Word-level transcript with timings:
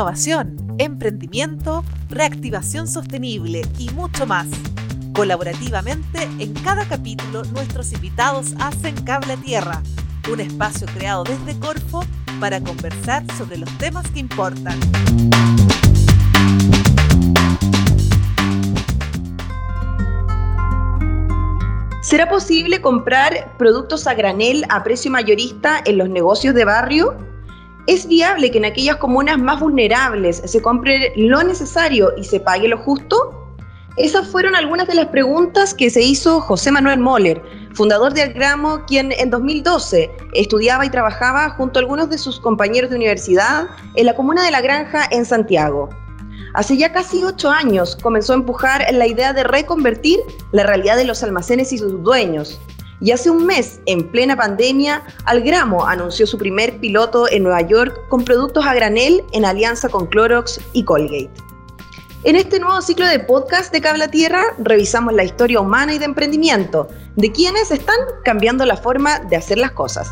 innovación, 0.00 0.56
emprendimiento, 0.78 1.84
reactivación 2.08 2.88
sostenible 2.88 3.60
y 3.78 3.90
mucho 3.90 4.26
más. 4.26 4.46
Colaborativamente, 5.12 6.22
en 6.38 6.54
cada 6.54 6.86
capítulo 6.86 7.42
nuestros 7.52 7.92
invitados 7.92 8.54
hacen 8.60 8.94
Cable 9.04 9.36
Tierra, 9.36 9.82
un 10.32 10.40
espacio 10.40 10.86
creado 10.94 11.24
desde 11.24 11.60
Corfo 11.60 12.02
para 12.40 12.62
conversar 12.62 13.24
sobre 13.36 13.58
los 13.58 13.68
temas 13.76 14.10
que 14.12 14.20
importan. 14.20 14.80
¿Será 22.00 22.26
posible 22.30 22.80
comprar 22.80 23.54
productos 23.58 24.06
a 24.06 24.14
granel 24.14 24.64
a 24.70 24.82
precio 24.82 25.10
mayorista 25.10 25.82
en 25.84 25.98
los 25.98 26.08
negocios 26.08 26.54
de 26.54 26.64
barrio? 26.64 27.29
¿Es 27.86 28.06
viable 28.06 28.50
que 28.50 28.58
en 28.58 28.66
aquellas 28.66 28.96
comunas 28.96 29.38
más 29.38 29.60
vulnerables 29.60 30.42
se 30.44 30.60
compre 30.60 31.12
lo 31.16 31.42
necesario 31.42 32.12
y 32.16 32.24
se 32.24 32.38
pague 32.38 32.68
lo 32.68 32.78
justo? 32.78 33.36
Esas 33.96 34.28
fueron 34.28 34.54
algunas 34.54 34.86
de 34.86 34.94
las 34.94 35.06
preguntas 35.06 35.74
que 35.74 35.90
se 35.90 36.00
hizo 36.02 36.40
José 36.40 36.70
Manuel 36.70 37.00
Moller, 37.00 37.42
fundador 37.74 38.14
de 38.14 38.22
Algramo, 38.22 38.84
quien 38.86 39.12
en 39.12 39.30
2012 39.30 40.10
estudiaba 40.34 40.86
y 40.86 40.90
trabajaba 40.90 41.50
junto 41.50 41.78
a 41.78 41.82
algunos 41.82 42.08
de 42.08 42.18
sus 42.18 42.38
compañeros 42.38 42.90
de 42.90 42.96
universidad 42.96 43.66
en 43.96 44.06
la 44.06 44.14
comuna 44.14 44.44
de 44.44 44.50
La 44.50 44.60
Granja 44.60 45.08
en 45.10 45.24
Santiago. 45.24 45.88
Hace 46.54 46.76
ya 46.76 46.92
casi 46.92 47.22
ocho 47.24 47.50
años 47.50 47.96
comenzó 48.02 48.32
a 48.32 48.36
empujar 48.36 48.84
la 48.92 49.06
idea 49.06 49.32
de 49.32 49.44
reconvertir 49.44 50.18
la 50.52 50.64
realidad 50.64 50.96
de 50.96 51.04
los 51.04 51.22
almacenes 51.22 51.72
y 51.72 51.78
sus 51.78 52.02
dueños. 52.02 52.60
Y 53.02 53.12
hace 53.12 53.30
un 53.30 53.46
mes, 53.46 53.80
en 53.86 54.06
plena 54.10 54.36
pandemia, 54.36 55.02
Algramo 55.24 55.86
anunció 55.86 56.26
su 56.26 56.36
primer 56.36 56.78
piloto 56.80 57.30
en 57.30 57.44
Nueva 57.44 57.62
York 57.62 57.98
con 58.10 58.24
productos 58.24 58.66
a 58.66 58.74
granel 58.74 59.24
en 59.32 59.46
alianza 59.46 59.88
con 59.88 60.06
Clorox 60.06 60.60
y 60.74 60.84
Colgate. 60.84 61.30
En 62.24 62.36
este 62.36 62.60
nuevo 62.60 62.82
ciclo 62.82 63.06
de 63.06 63.18
podcast 63.20 63.72
de 63.72 63.80
Cable 63.80 64.08
Tierra 64.08 64.42
revisamos 64.58 65.14
la 65.14 65.24
historia 65.24 65.60
humana 65.60 65.94
y 65.94 65.98
de 65.98 66.04
emprendimiento 66.04 66.88
de 67.16 67.32
quienes 67.32 67.70
están 67.70 67.96
cambiando 68.22 68.66
la 68.66 68.76
forma 68.76 69.20
de 69.20 69.36
hacer 69.36 69.56
las 69.56 69.72
cosas. 69.72 70.10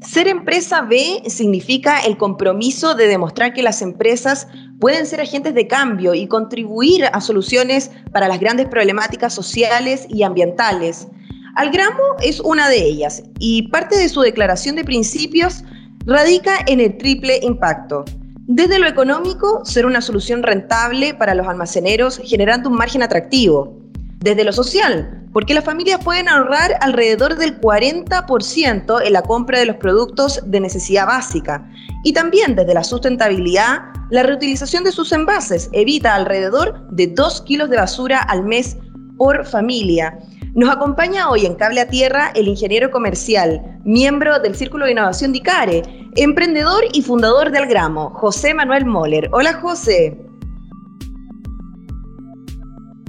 Ser 0.00 0.26
empresa 0.26 0.82
B 0.82 1.22
significa 1.28 2.00
el 2.00 2.18
compromiso 2.18 2.94
de 2.94 3.06
demostrar 3.06 3.54
que 3.54 3.62
las 3.62 3.80
empresas 3.80 4.48
pueden 4.82 5.06
ser 5.06 5.20
agentes 5.20 5.54
de 5.54 5.68
cambio 5.68 6.12
y 6.12 6.26
contribuir 6.26 7.04
a 7.12 7.20
soluciones 7.20 7.92
para 8.10 8.26
las 8.26 8.40
grandes 8.40 8.66
problemáticas 8.66 9.32
sociales 9.32 10.06
y 10.08 10.24
ambientales. 10.24 11.06
Algramo 11.54 12.02
es 12.20 12.40
una 12.40 12.68
de 12.68 12.82
ellas 12.82 13.22
y 13.38 13.68
parte 13.68 13.96
de 13.96 14.08
su 14.08 14.22
declaración 14.22 14.74
de 14.74 14.82
principios 14.82 15.62
radica 16.04 16.56
en 16.66 16.80
el 16.80 16.98
triple 16.98 17.38
impacto. 17.42 18.04
Desde 18.48 18.80
lo 18.80 18.88
económico, 18.88 19.64
ser 19.64 19.86
una 19.86 20.00
solución 20.00 20.42
rentable 20.42 21.14
para 21.14 21.36
los 21.36 21.46
almaceneros 21.46 22.20
generando 22.24 22.68
un 22.68 22.74
margen 22.74 23.04
atractivo. 23.04 23.78
Desde 24.18 24.42
lo 24.42 24.52
social, 24.52 25.28
porque 25.32 25.54
las 25.54 25.64
familias 25.64 26.02
pueden 26.02 26.28
ahorrar 26.28 26.76
alrededor 26.80 27.36
del 27.36 27.60
40% 27.60 29.00
en 29.04 29.12
la 29.12 29.22
compra 29.22 29.60
de 29.60 29.66
los 29.66 29.76
productos 29.76 30.40
de 30.44 30.58
necesidad 30.58 31.06
básica. 31.06 31.70
Y 32.02 32.12
también 32.12 32.56
desde 32.56 32.74
la 32.74 32.82
sustentabilidad, 32.82 33.91
la 34.12 34.22
reutilización 34.22 34.84
de 34.84 34.92
sus 34.92 35.10
envases 35.10 35.70
evita 35.72 36.14
alrededor 36.14 36.86
de 36.90 37.06
2 37.06 37.40
kilos 37.46 37.70
de 37.70 37.78
basura 37.78 38.18
al 38.18 38.44
mes 38.44 38.76
por 39.16 39.46
familia. 39.46 40.18
Nos 40.54 40.68
acompaña 40.68 41.30
hoy 41.30 41.46
en 41.46 41.54
Cable 41.54 41.80
a 41.80 41.88
Tierra 41.88 42.30
el 42.34 42.46
ingeniero 42.46 42.90
comercial, 42.90 43.80
miembro 43.84 44.38
del 44.38 44.54
Círculo 44.54 44.84
de 44.84 44.92
Innovación 44.92 45.32
de 45.32 45.38
ICARE, 45.38 45.82
emprendedor 46.16 46.84
y 46.92 47.00
fundador 47.00 47.50
de 47.50 47.60
Algramo, 47.60 48.10
José 48.10 48.52
Manuel 48.52 48.84
Moller. 48.84 49.30
Hola 49.32 49.54
José. 49.54 50.20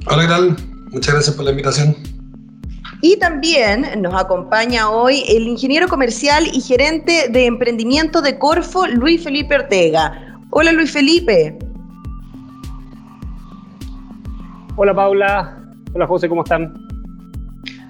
Hola, 0.06 0.22
¿qué 0.22 0.28
tal? 0.28 0.56
Muchas 0.90 1.12
gracias 1.12 1.36
por 1.36 1.44
la 1.44 1.50
invitación. 1.50 1.94
Y 3.02 3.18
también 3.18 4.00
nos 4.00 4.14
acompaña 4.14 4.88
hoy 4.88 5.22
el 5.28 5.46
ingeniero 5.48 5.86
comercial 5.86 6.46
y 6.50 6.62
gerente 6.62 7.28
de 7.28 7.44
emprendimiento 7.44 8.22
de 8.22 8.38
Corfo, 8.38 8.86
Luis 8.86 9.22
Felipe 9.22 9.56
Ortega. 9.56 10.23
Hola 10.56 10.70
Luis 10.70 10.92
Felipe. 10.92 11.58
Hola 14.76 14.94
Paula. 14.94 15.58
Hola 15.92 16.06
José, 16.06 16.28
¿cómo 16.28 16.44
están? 16.44 16.72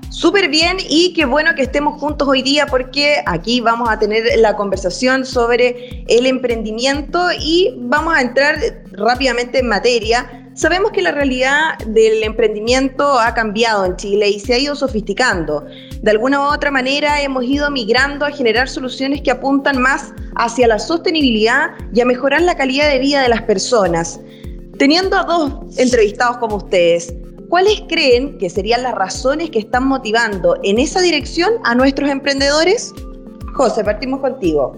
Súper 0.08 0.48
bien 0.48 0.78
y 0.88 1.12
qué 1.12 1.26
bueno 1.26 1.54
que 1.54 1.60
estemos 1.60 2.00
juntos 2.00 2.26
hoy 2.26 2.40
día 2.40 2.64
porque 2.64 3.16
aquí 3.26 3.60
vamos 3.60 3.90
a 3.90 3.98
tener 3.98 4.24
la 4.38 4.56
conversación 4.56 5.26
sobre 5.26 6.06
el 6.08 6.24
emprendimiento 6.24 7.26
y 7.38 7.74
vamos 7.80 8.14
a 8.16 8.22
entrar 8.22 8.56
rápidamente 8.92 9.58
en 9.58 9.68
materia 9.68 10.43
Sabemos 10.54 10.92
que 10.92 11.02
la 11.02 11.10
realidad 11.10 11.76
del 11.88 12.22
emprendimiento 12.22 13.18
ha 13.18 13.34
cambiado 13.34 13.84
en 13.86 13.96
Chile 13.96 14.28
y 14.28 14.38
se 14.38 14.54
ha 14.54 14.58
ido 14.58 14.76
sofisticando. 14.76 15.66
De 16.00 16.12
alguna 16.12 16.38
u 16.38 16.54
otra 16.54 16.70
manera 16.70 17.20
hemos 17.20 17.42
ido 17.42 17.68
migrando 17.72 18.24
a 18.24 18.30
generar 18.30 18.68
soluciones 18.68 19.20
que 19.22 19.32
apuntan 19.32 19.82
más 19.82 20.12
hacia 20.36 20.68
la 20.68 20.78
sostenibilidad 20.78 21.70
y 21.92 22.00
a 22.00 22.04
mejorar 22.04 22.42
la 22.42 22.56
calidad 22.56 22.88
de 22.88 23.00
vida 23.00 23.22
de 23.22 23.30
las 23.30 23.42
personas. 23.42 24.20
Teniendo 24.78 25.16
a 25.16 25.24
dos 25.24 25.76
entrevistados 25.76 26.36
como 26.36 26.56
ustedes, 26.56 27.12
¿cuáles 27.48 27.82
creen 27.88 28.38
que 28.38 28.48
serían 28.48 28.84
las 28.84 28.94
razones 28.94 29.50
que 29.50 29.58
están 29.58 29.88
motivando 29.88 30.56
en 30.62 30.78
esa 30.78 31.00
dirección 31.00 31.54
a 31.64 31.74
nuestros 31.74 32.08
emprendedores? 32.08 32.92
José, 33.54 33.82
partimos 33.82 34.20
contigo. 34.20 34.76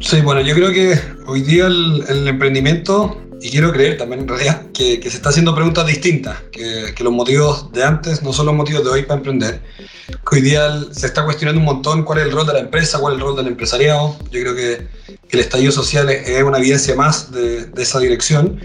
Sí, 0.00 0.20
bueno, 0.20 0.40
yo 0.40 0.52
creo 0.56 0.72
que 0.72 0.98
hoy 1.28 1.42
día 1.42 1.68
el, 1.68 2.02
el 2.08 2.26
emprendimiento 2.26 3.21
y 3.42 3.50
quiero 3.50 3.72
creer 3.72 3.98
también 3.98 4.20
en 4.20 4.28
realidad 4.28 4.66
que, 4.72 5.00
que 5.00 5.10
se 5.10 5.16
está 5.16 5.30
haciendo 5.30 5.52
preguntas 5.52 5.84
distintas, 5.84 6.38
que, 6.52 6.94
que, 6.94 7.02
los 7.02 7.12
motivos 7.12 7.72
de 7.72 7.82
antes 7.82 8.22
no 8.22 8.32
son 8.32 8.46
los 8.46 8.54
motivos 8.54 8.84
de 8.84 8.90
hoy 8.90 9.02
para 9.02 9.18
emprender. 9.18 9.60
Que 10.08 10.36
hoy 10.36 10.42
día 10.42 10.80
se 10.92 11.06
está 11.06 11.24
cuestionando 11.24 11.58
un 11.58 11.66
montón 11.66 12.04
cuál 12.04 12.20
es 12.20 12.26
el 12.26 12.32
rol 12.32 12.46
de 12.46 12.52
la 12.52 12.60
empresa, 12.60 13.00
cuál 13.00 13.14
es 13.14 13.18
el 13.18 13.24
rol 13.24 13.36
del 13.36 13.48
empresariado. 13.48 14.16
Yo 14.30 14.40
creo 14.40 14.54
que, 14.54 15.02
el 15.30 15.40
estallido 15.40 15.72
social 15.72 16.10
es 16.10 16.42
una 16.42 16.58
evidencia 16.58 16.94
más 16.94 17.32
de, 17.32 17.64
de, 17.64 17.82
esa 17.82 17.98
dirección. 17.98 18.60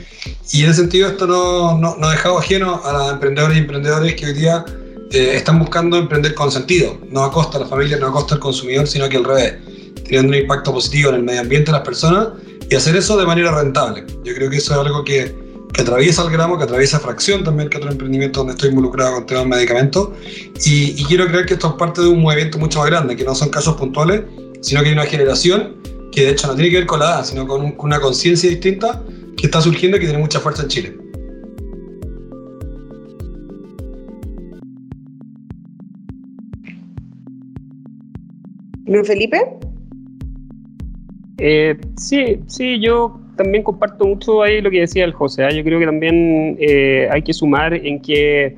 Y 0.52 0.64
en 0.64 0.70
ese 0.70 0.82
sentido 0.82 1.08
esto 1.08 1.26
no, 1.26 1.78
no, 1.78 1.96
no 1.98 2.08
ha 2.08 2.12
dejado 2.12 2.38
ajeno 2.38 2.82
a 2.84 2.92
los 2.92 3.14
emprendedores 3.14 3.56
y 3.56 3.62
emprendedores 3.62 4.16
que 4.16 4.26
hoy 4.26 4.34
día 4.34 4.66
eh, 5.12 5.32
están 5.36 5.60
buscando 5.60 5.98
emprender 5.98 6.36
con 6.36 6.52
sentido, 6.52 7.00
no 7.10 7.24
a 7.24 7.32
costa 7.32 7.58
de 7.58 7.64
la 7.64 7.70
familia, 7.70 7.98
no 7.98 8.08
a 8.08 8.12
costa 8.12 8.36
del 8.36 8.42
consumidor, 8.42 8.86
sino 8.86 9.08
que 9.08 9.16
al 9.16 9.24
revés, 9.24 9.56
teniendo 10.04 10.28
un 10.28 10.36
impacto 10.36 10.74
positivo 10.74 11.10
en 11.10 11.16
el 11.16 11.24
medio 11.24 11.40
ambiente 11.40 11.72
de 11.72 11.78
las 11.78 11.86
personas 11.86 12.28
y 12.70 12.76
hacer 12.76 12.96
eso 12.96 13.18
de 13.18 13.26
manera 13.26 13.52
rentable. 13.52 14.06
Yo 14.24 14.34
creo 14.34 14.50
que 14.50 14.58
eso 14.58 14.74
es 14.74 14.80
algo 14.80 15.04
que, 15.04 15.34
que 15.74 15.82
atraviesa 15.82 16.24
el 16.24 16.32
gramo, 16.32 16.58
que 16.58 16.66
atraviesa 16.66 17.00
fracción 17.00 17.44
también, 17.44 17.70
que 17.70 17.78
otro 17.78 17.92
emprendimiento 17.92 18.40
donde 18.40 18.54
estoy 18.54 18.70
involucrado 18.70 19.16
con 19.16 19.26
temas 19.26 19.44
de 19.44 19.50
medicamentos. 19.50 20.10
Y, 20.66 21.04
quiero 21.06 21.28
creer 21.28 21.46
que 21.46 21.54
esto 21.54 21.70
es 21.70 21.74
parte 21.76 22.02
de 22.02 22.08
un 22.08 22.22
movimiento 22.22 22.58
mucho 22.58 22.80
más 22.80 22.90
grande, 22.90 23.16
que 23.16 23.24
no 23.24 23.36
son 23.36 23.50
casos 23.50 23.76
puntuales, 23.78 24.24
sino 24.62 24.82
que 24.82 24.88
hay 24.90 24.94
una 24.94 25.06
generación 25.06 25.76
que 26.12 26.26
de 26.26 26.32
hecho 26.32 26.48
no 26.48 26.56
tiene 26.56 26.72
que 26.72 26.78
ver 26.78 26.88
con 26.88 27.00
la 27.00 27.06
edad, 27.06 27.26
sino 27.26 27.48
con, 27.48 27.72
con 27.74 27.86
una 27.88 28.00
conciencia 28.00 28.50
distinta 28.50 29.02
que 29.38 29.46
está 29.46 29.62
surgiendo 29.62 29.98
y 29.98 30.00
que 30.02 30.08
tiene 30.08 30.22
mucha 30.22 30.40
fuerza 30.40 30.64
en 30.64 30.68
Chile. 30.68 30.98
Luis 38.88 39.06
Felipe. 39.06 39.38
Eh, 41.40 41.78
sí, 41.96 42.40
sí, 42.48 42.80
yo 42.80 43.20
también 43.36 43.64
comparto 43.64 44.06
mucho 44.06 44.42
ahí 44.42 44.62
lo 44.62 44.72
que 44.72 44.82
decía 44.82 45.06
el 45.06 45.14
José. 45.14 45.46
¿eh? 45.46 45.56
Yo 45.56 45.64
creo 45.64 45.80
que 45.80 45.86
también 45.86 46.58
eh, 46.60 47.08
hay 47.12 47.22
que 47.22 47.34
sumar 47.34 47.74
en 47.74 48.02
que 48.02 48.58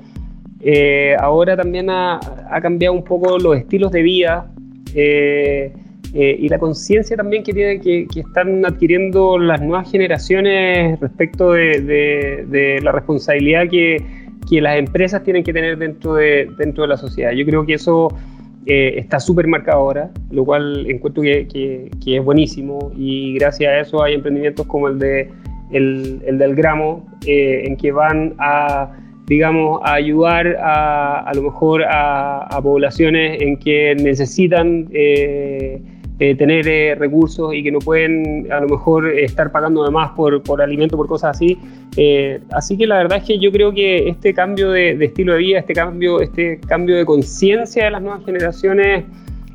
eh, 0.62 1.16
ahora 1.20 1.56
también 1.56 1.90
ha, 1.90 2.20
ha, 2.50 2.62
cambiado 2.62 2.94
un 2.94 3.04
poco 3.04 3.38
los 3.38 3.58
estilos 3.58 3.92
de 3.92 4.02
vida 4.02 4.52
eh, 4.94 6.38
y 6.40 6.50
la 6.50 6.58
conciencia 6.58 7.16
también 7.16 7.44
que, 7.44 7.54
tiene, 7.54 7.80
que, 7.80 8.08
que, 8.08 8.22
están 8.22 8.66
adquiriendo 8.66 9.38
las 9.38 9.62
nuevas 9.62 9.92
generaciones 9.92 11.00
respecto 11.00 11.52
de, 11.52 11.82
de, 11.82 12.46
de 12.48 12.82
la 12.82 12.92
responsabilidad 12.92 13.70
que, 13.70 14.04
que, 14.50 14.60
las 14.60 14.80
empresas 14.80 15.24
tienen 15.24 15.44
que 15.44 15.54
tener 15.54 15.78
dentro 15.78 16.16
de, 16.16 16.50
dentro 16.58 16.82
de 16.82 16.88
la 16.88 16.98
sociedad. 16.98 17.32
Yo 17.32 17.46
creo 17.46 17.64
que 17.64 17.76
eso 17.76 18.10
eh, 18.66 18.96
está 18.98 19.20
súper 19.20 19.48
marcado 19.48 19.80
ahora, 19.80 20.12
lo 20.32 20.46
cual 20.46 20.90
encuentro 20.90 21.24
que, 21.24 21.90
es 22.06 22.24
buenísimo. 22.24 22.92
Y 22.96 23.36
gracias 23.36 23.72
a 23.72 23.80
eso 23.80 24.04
hay 24.04 24.16
emprendimientos 24.16 24.66
como 24.68 24.88
el, 24.88 25.00
de, 25.00 25.30
el, 25.72 26.22
el 26.26 26.38
del 26.38 26.56
gramo, 26.56 27.08
eh, 27.26 27.64
en 27.66 27.78
que 27.78 27.92
van 27.92 28.36
a, 28.38 28.92
digamos, 29.28 29.82
a 29.84 29.94
ayudar 29.94 30.58
a, 30.60 31.22
a 31.22 31.34
lo 31.34 31.44
mejor 31.44 31.84
a, 31.84 32.40
a 32.44 32.62
poblaciones 32.62 33.42
en 33.42 33.58
que 33.58 33.96
necesitan 33.96 34.88
eh, 34.92 35.82
eh, 36.22 36.36
tener 36.36 36.68
eh, 36.68 36.96
recursos 36.96 37.54
y 37.54 37.64
que 37.64 37.72
no 37.72 37.80
pueden 37.80 38.52
a 38.52 38.60
lo 38.60 38.68
mejor 38.68 39.08
estar 39.08 39.54
pagando 39.54 39.86
de 39.86 39.92
más 39.92 40.12
por, 40.12 40.44
por 40.44 40.62
alimento, 40.62 40.98
por 40.98 41.08
cosas 41.08 41.38
así. 41.38 41.58
Eh, 41.96 42.42
así 42.52 42.76
que 42.76 42.86
la 42.88 42.98
verdad 42.98 43.20
es 43.20 43.24
que 43.24 43.40
yo 43.40 43.54
creo 43.54 43.72
que 43.72 44.10
este 44.10 44.34
cambio 44.34 44.72
de, 44.72 45.02
estilo 45.02 45.32
de 45.32 45.40
vida, 45.40 45.60
este 45.60 45.72
cambio, 45.72 46.20
este 46.20 46.60
cambio 46.68 46.98
de 46.98 47.06
conciencia 47.06 47.86
de 47.86 47.92
las 47.92 48.02
nuevas 48.02 48.26
generaciones, 48.26 49.06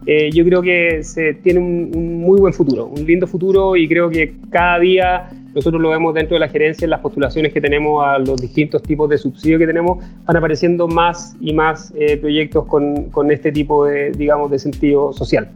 yo 0.06 0.44
creo 0.44 0.61
que 0.61 1.02
se 1.02 1.34
tiene 1.34 1.61
un, 1.61 2.20
muy 2.20 2.38
buen 2.38 2.55
futuro, 2.55 2.87
un 2.87 3.06
lindo 3.06 3.26
futuro 3.26 3.76
y 3.76 3.87
creo 3.87 4.08
que 4.08 4.34
cada 4.50 4.78
día 4.78 5.31
nosotros 5.55 5.81
lo 5.81 5.90
vemos 5.90 6.14
dentro 6.14 6.34
de 6.34 6.40
la 6.40 6.49
gerencia, 6.49 6.84
en 6.84 6.90
las 6.90 7.00
postulaciones 7.00 7.52
que 7.52 7.60
tenemos 7.60 8.05
a 8.06 8.19
los 8.19 8.40
distintos 8.40 8.82
tipos 8.82 9.08
de 9.08 9.19
subsidios 9.19 9.58
que 9.58 9.67
tenemos, 9.67 10.02
van 10.25 10.37
apareciendo 10.37 10.88
más 10.88 11.37
y 11.40 11.52
más 11.52 11.93
proyectos 12.20 12.67
con, 12.67 13.10
con, 13.10 13.31
este 13.31 13.52
tipo 13.52 13.84
de, 13.84 14.12
digamos, 14.12 14.50
de 14.50 14.58
sentido 14.58 15.12
social. 15.12 15.50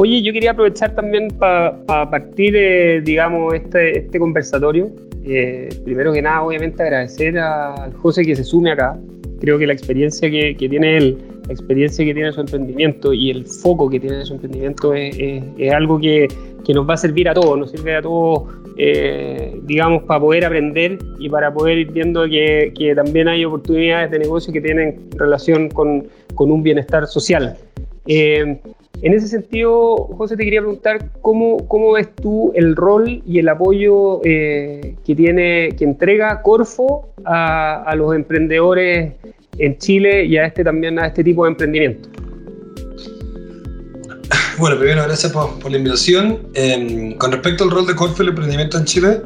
Oye, 0.00 0.22
yo 0.22 0.32
quería 0.32 0.52
aprovechar 0.52 0.94
también 0.94 1.26
para 1.26 2.08
partir, 2.08 2.52
de, 2.52 3.02
digamos, 3.04 3.52
este, 3.52 3.98
este 3.98 4.20
conversatorio. 4.20 4.92
Eh, 5.24 5.68
primero 5.84 6.12
que 6.12 6.22
nada, 6.22 6.42
obviamente, 6.42 6.80
agradecer 6.84 7.36
al 7.36 7.92
José 7.94 8.22
que 8.22 8.36
se 8.36 8.44
sume 8.44 8.70
acá. 8.70 8.96
Creo 9.40 9.58
que 9.58 9.66
la 9.66 9.72
experiencia 9.72 10.30
que, 10.30 10.56
que, 10.56 10.68
tiene 10.68 10.98
él, 10.98 11.18
la 11.48 11.52
experiencia 11.52 12.04
que 12.04 12.14
tiene 12.14 12.30
su 12.30 12.40
emprendimiento 12.40 13.12
y 13.12 13.30
el 13.30 13.44
foco 13.44 13.90
que 13.90 13.98
tiene 13.98 14.24
su 14.24 14.34
emprendimiento 14.34 14.94
es, 14.94 15.16
es, 15.18 15.72
algo 15.72 15.98
que, 15.98 16.28
que, 16.64 16.74
nos 16.74 16.88
va 16.88 16.94
a 16.94 16.96
servir 16.96 17.28
a 17.28 17.34
todos, 17.34 17.58
nos 17.58 17.72
sirve 17.72 17.96
a 17.96 18.02
todos, 18.02 18.54
eh, 18.76 19.58
digamos, 19.64 20.04
para 20.04 20.20
poder 20.20 20.44
aprender 20.44 20.96
y 21.18 21.28
para 21.28 21.52
poder 21.52 21.76
ir 21.76 21.90
viendo 21.90 22.24
que, 22.28 22.72
que 22.78 22.94
también 22.94 23.26
hay 23.26 23.44
oportunidades 23.44 24.12
de 24.12 24.20
negocio 24.20 24.52
que 24.52 24.60
tienen 24.60 25.10
relación 25.16 25.68
con, 25.70 26.06
con 26.36 26.52
un 26.52 26.62
bienestar 26.62 27.08
social. 27.08 27.56
Eh, 28.06 28.60
en 29.00 29.14
ese 29.14 29.28
sentido, 29.28 29.96
José, 30.16 30.36
te 30.36 30.44
quería 30.44 30.60
preguntar 30.60 31.10
cómo, 31.22 31.68
cómo 31.68 31.92
ves 31.92 32.08
tú 32.16 32.50
el 32.54 32.74
rol 32.74 33.22
y 33.24 33.38
el 33.38 33.48
apoyo 33.48 34.20
eh, 34.24 34.96
que 35.04 35.14
tiene, 35.14 35.70
que 35.76 35.84
entrega 35.84 36.42
Corfo 36.42 37.10
a, 37.24 37.94
los 37.96 38.14
emprendedores 38.14 39.12
en 39.58 39.78
Chile 39.78 40.24
y 40.24 40.36
a 40.36 40.46
este 40.46 40.64
también 40.64 40.98
a 40.98 41.06
este 41.06 41.22
tipo 41.22 41.44
de 41.44 41.50
emprendimiento. 41.50 42.08
Bueno, 44.58 44.76
primero 44.76 45.04
gracias 45.04 45.32
por, 45.32 45.70
la 45.70 45.76
invitación. 45.76 46.48
Em, 46.54 47.14
con 47.14 47.30
respecto 47.30 47.64
al 47.64 47.70
rol 47.70 47.86
de 47.86 47.94
Corfo 47.94 48.22
y 48.22 48.26
el 48.26 48.30
emprendimiento 48.30 48.78
en 48.78 48.84
Chile, 48.84 49.20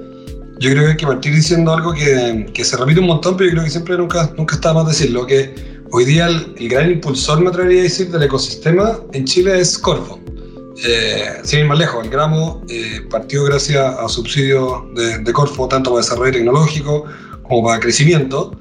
yo 0.58 0.70
creo 0.70 0.84
que 0.84 0.90
hay 0.90 0.96
que 0.96 1.06
partir 1.06 1.34
diciendo 1.34 1.72
algo 1.72 1.94
que, 1.94 2.64
se 2.64 2.76
repite 2.76 3.00
un 3.00 3.06
montón, 3.06 3.38
pero 3.38 3.48
yo 3.48 3.52
creo 3.52 3.64
que 3.64 3.70
siempre 3.70 3.96
nunca, 3.96 4.30
nunca 4.36 4.54
está 4.54 4.74
más 4.74 4.86
decirlo, 4.86 5.26
que 5.26 5.71
Hoy 5.94 6.06
día 6.06 6.26
el, 6.26 6.68
gran 6.70 6.90
impulsor, 6.90 7.42
me 7.42 7.50
atrevería 7.50 7.80
a 7.80 7.82
decir, 7.82 8.10
del 8.10 8.22
ecosistema 8.22 8.98
en 9.12 9.26
Chile 9.26 9.60
es 9.60 9.76
Corfo. 9.76 10.18
Eh, 10.86 11.34
sin 11.44 11.60
ir 11.60 11.66
más 11.66 11.78
lejos, 11.78 12.02
el 12.02 12.08
gramo 12.10 12.62
eh, 12.70 13.02
partió 13.10 13.44
gracias 13.44 13.94
a 13.98 14.08
subsidios 14.08 14.84
de, 14.94 15.32
Corfo, 15.34 15.68
tanto 15.68 15.90
para 15.90 16.02
desarrollo 16.02 16.32
tecnológico 16.32 17.04
como 17.42 17.64
para 17.64 17.78
crecimiento. 17.78 18.58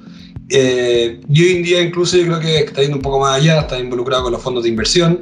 Eh, 0.50 1.22
y 1.30 1.42
hoy 1.42 1.52
en 1.54 1.64
día 1.64 1.82
incluso 1.82 2.18
yo 2.18 2.26
creo 2.26 2.40
que 2.42 2.58
está 2.58 2.82
yendo 2.82 2.98
un 2.98 3.02
poco 3.02 3.22
más 3.22 3.40
allá, 3.40 3.62
está 3.62 3.80
involucrado 3.80 4.24
con 4.24 4.34
los 4.34 4.42
fondos 4.42 4.64
de 4.64 4.70
inversión. 4.70 5.18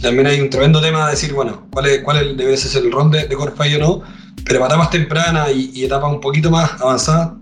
También 0.00 0.26
hay 0.26 0.40
un 0.40 0.50
tremendo 0.50 0.80
tema 0.80 1.04
de 1.04 1.10
decir, 1.12 1.32
bueno, 1.32 1.68
cuál, 1.70 1.86
es, 1.86 2.00
cuál 2.02 2.36
debe 2.36 2.56
ser 2.56 2.82
el 2.82 2.90
rol 2.90 3.12
de, 3.12 3.28
de 3.28 3.36
Corfo 3.36 3.64
y 3.64 3.76
o 3.76 3.78
no, 3.78 4.02
pero 4.44 4.58
para 4.58 4.74
etapas 4.74 4.90
tempranas 4.90 5.50
y, 5.54 5.70
y, 5.74 5.84
etapas 5.84 6.10
un 6.10 6.20
poquito 6.20 6.50
más 6.50 6.72
avanzadas, 6.80 7.34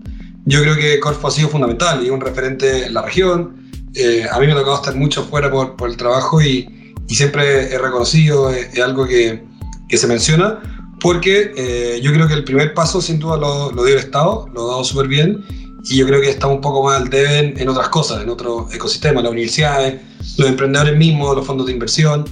yo 0.45 0.61
creo 0.61 0.75
que 0.75 0.99
Corfo 0.99 1.27
ha 1.27 1.31
sido 1.31 1.49
fundamental 1.49 2.05
y 2.05 2.11
un 2.11 2.21
referente 2.21 2.85
en 2.85 2.93
la 2.93 3.01
región. 3.01 3.60
Eh, 3.95 4.25
a 4.31 4.39
mí 4.39 4.45
me 4.45 4.53
ha 4.53 4.55
tocado 4.55 4.75
estar 4.75 4.95
mucho 4.95 5.23
fuera 5.23 5.51
por, 5.51 5.75
por 5.75 5.89
el 5.89 5.97
trabajo 5.97 6.41
y, 6.41 6.95
y, 7.07 7.15
siempre 7.15 7.73
he 7.73 7.77
reconocido, 7.77 8.49
es, 8.49 8.79
algo 8.79 9.05
que, 9.05 9.43
que, 9.89 9.97
se 9.97 10.07
menciona, 10.07 10.59
porque 11.01 11.51
eh, 11.57 11.99
yo 12.01 12.13
creo 12.13 12.27
que 12.27 12.35
el 12.35 12.45
primer 12.45 12.73
paso 12.73 13.01
sin 13.01 13.19
duda 13.19 13.37
lo, 13.37 13.71
lo 13.71 13.83
dio 13.83 13.95
el 13.95 13.99
Estado, 13.99 14.47
lo 14.53 14.65
ha 14.65 14.71
dado 14.71 14.83
súper 14.85 15.07
bien, 15.07 15.43
y 15.83 15.97
yo 15.97 16.07
creo 16.07 16.21
que 16.21 16.29
está 16.29 16.47
un 16.47 16.61
poco 16.61 16.83
más 16.83 17.01
al 17.01 17.09
deben 17.09 17.55
en 17.57 17.67
otras 17.67 17.89
cosas, 17.89 18.23
en 18.23 18.29
otros 18.29 18.73
ecosistemas, 18.73 19.23
las 19.23 19.31
universidades, 19.31 19.99
los 20.37 20.47
emprendedores 20.47 20.95
mismos, 20.95 21.35
los 21.35 21.45
fondos 21.45 21.67
de 21.67 21.73
inversión, 21.73 22.23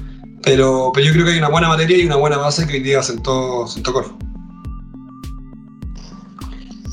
pero, 0.44 0.92
pero 0.94 1.08
yo 1.08 1.14
creo 1.14 1.26
que 1.26 1.32
hay 1.32 1.38
una 1.40 1.50
buena 1.50 1.68
materia 1.68 1.98
y 1.98 2.06
una 2.06 2.16
buena 2.16 2.38
base 2.38 2.66
que 2.66 2.76
hoy 2.76 2.84
día 2.84 3.04
sentó, 3.04 3.68
sentó 3.68 3.92
Corfo. 3.92 4.18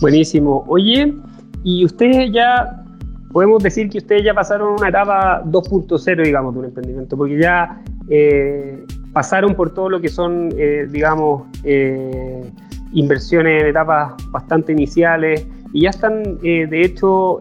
Buenísimo. 0.00 0.64
Oye, 0.68 1.14
y 1.62 1.84
ustedes 1.84 2.30
ya 2.32 2.85
podemos 3.32 3.62
decir 3.62 3.88
que 3.88 3.99
ustedes 3.99 4.25
ya 4.25 4.34
pasaron 4.34 4.75
una 4.78 4.88
etapa 4.88 5.43
2.0, 5.44 6.25
digamos, 6.25 6.55
de 6.55 6.61
un 6.61 6.64
emprendimiento, 6.67 7.17
porque 7.17 7.38
ya 7.38 7.82
eh, 8.08 8.84
pasaron 9.12 9.55
por 9.55 9.75
todo 9.75 9.88
lo 9.88 10.00
que 10.00 10.08
son, 10.08 10.50
eh, 10.56 10.87
digamos, 10.90 11.44
eh, 11.64 12.50
inversiones 12.93 13.62
en 13.62 13.69
etapas 13.69 14.14
bastante 14.31 14.73
iniciales 14.73 15.46
y 15.73 15.82
ya 15.82 15.90
están, 15.90 16.38
de 16.40 16.82
hecho, 16.82 17.40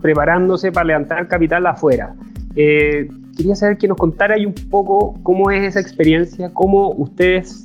preparándose 0.00 0.70
para 0.70 0.86
levantar 0.86 1.26
capital 1.28 1.66
afuera. 1.66 2.14
quería 2.54 3.56
saber 3.56 3.78
que 3.78 3.88
nos 3.88 3.96
contara 3.96 4.36
un 4.36 4.54
poco 4.70 5.18
cómo 5.22 5.50
es 5.50 5.64
esa 5.64 5.80
experiencia, 5.80 6.52
cómo 6.52 6.90
ustedes 6.92 7.64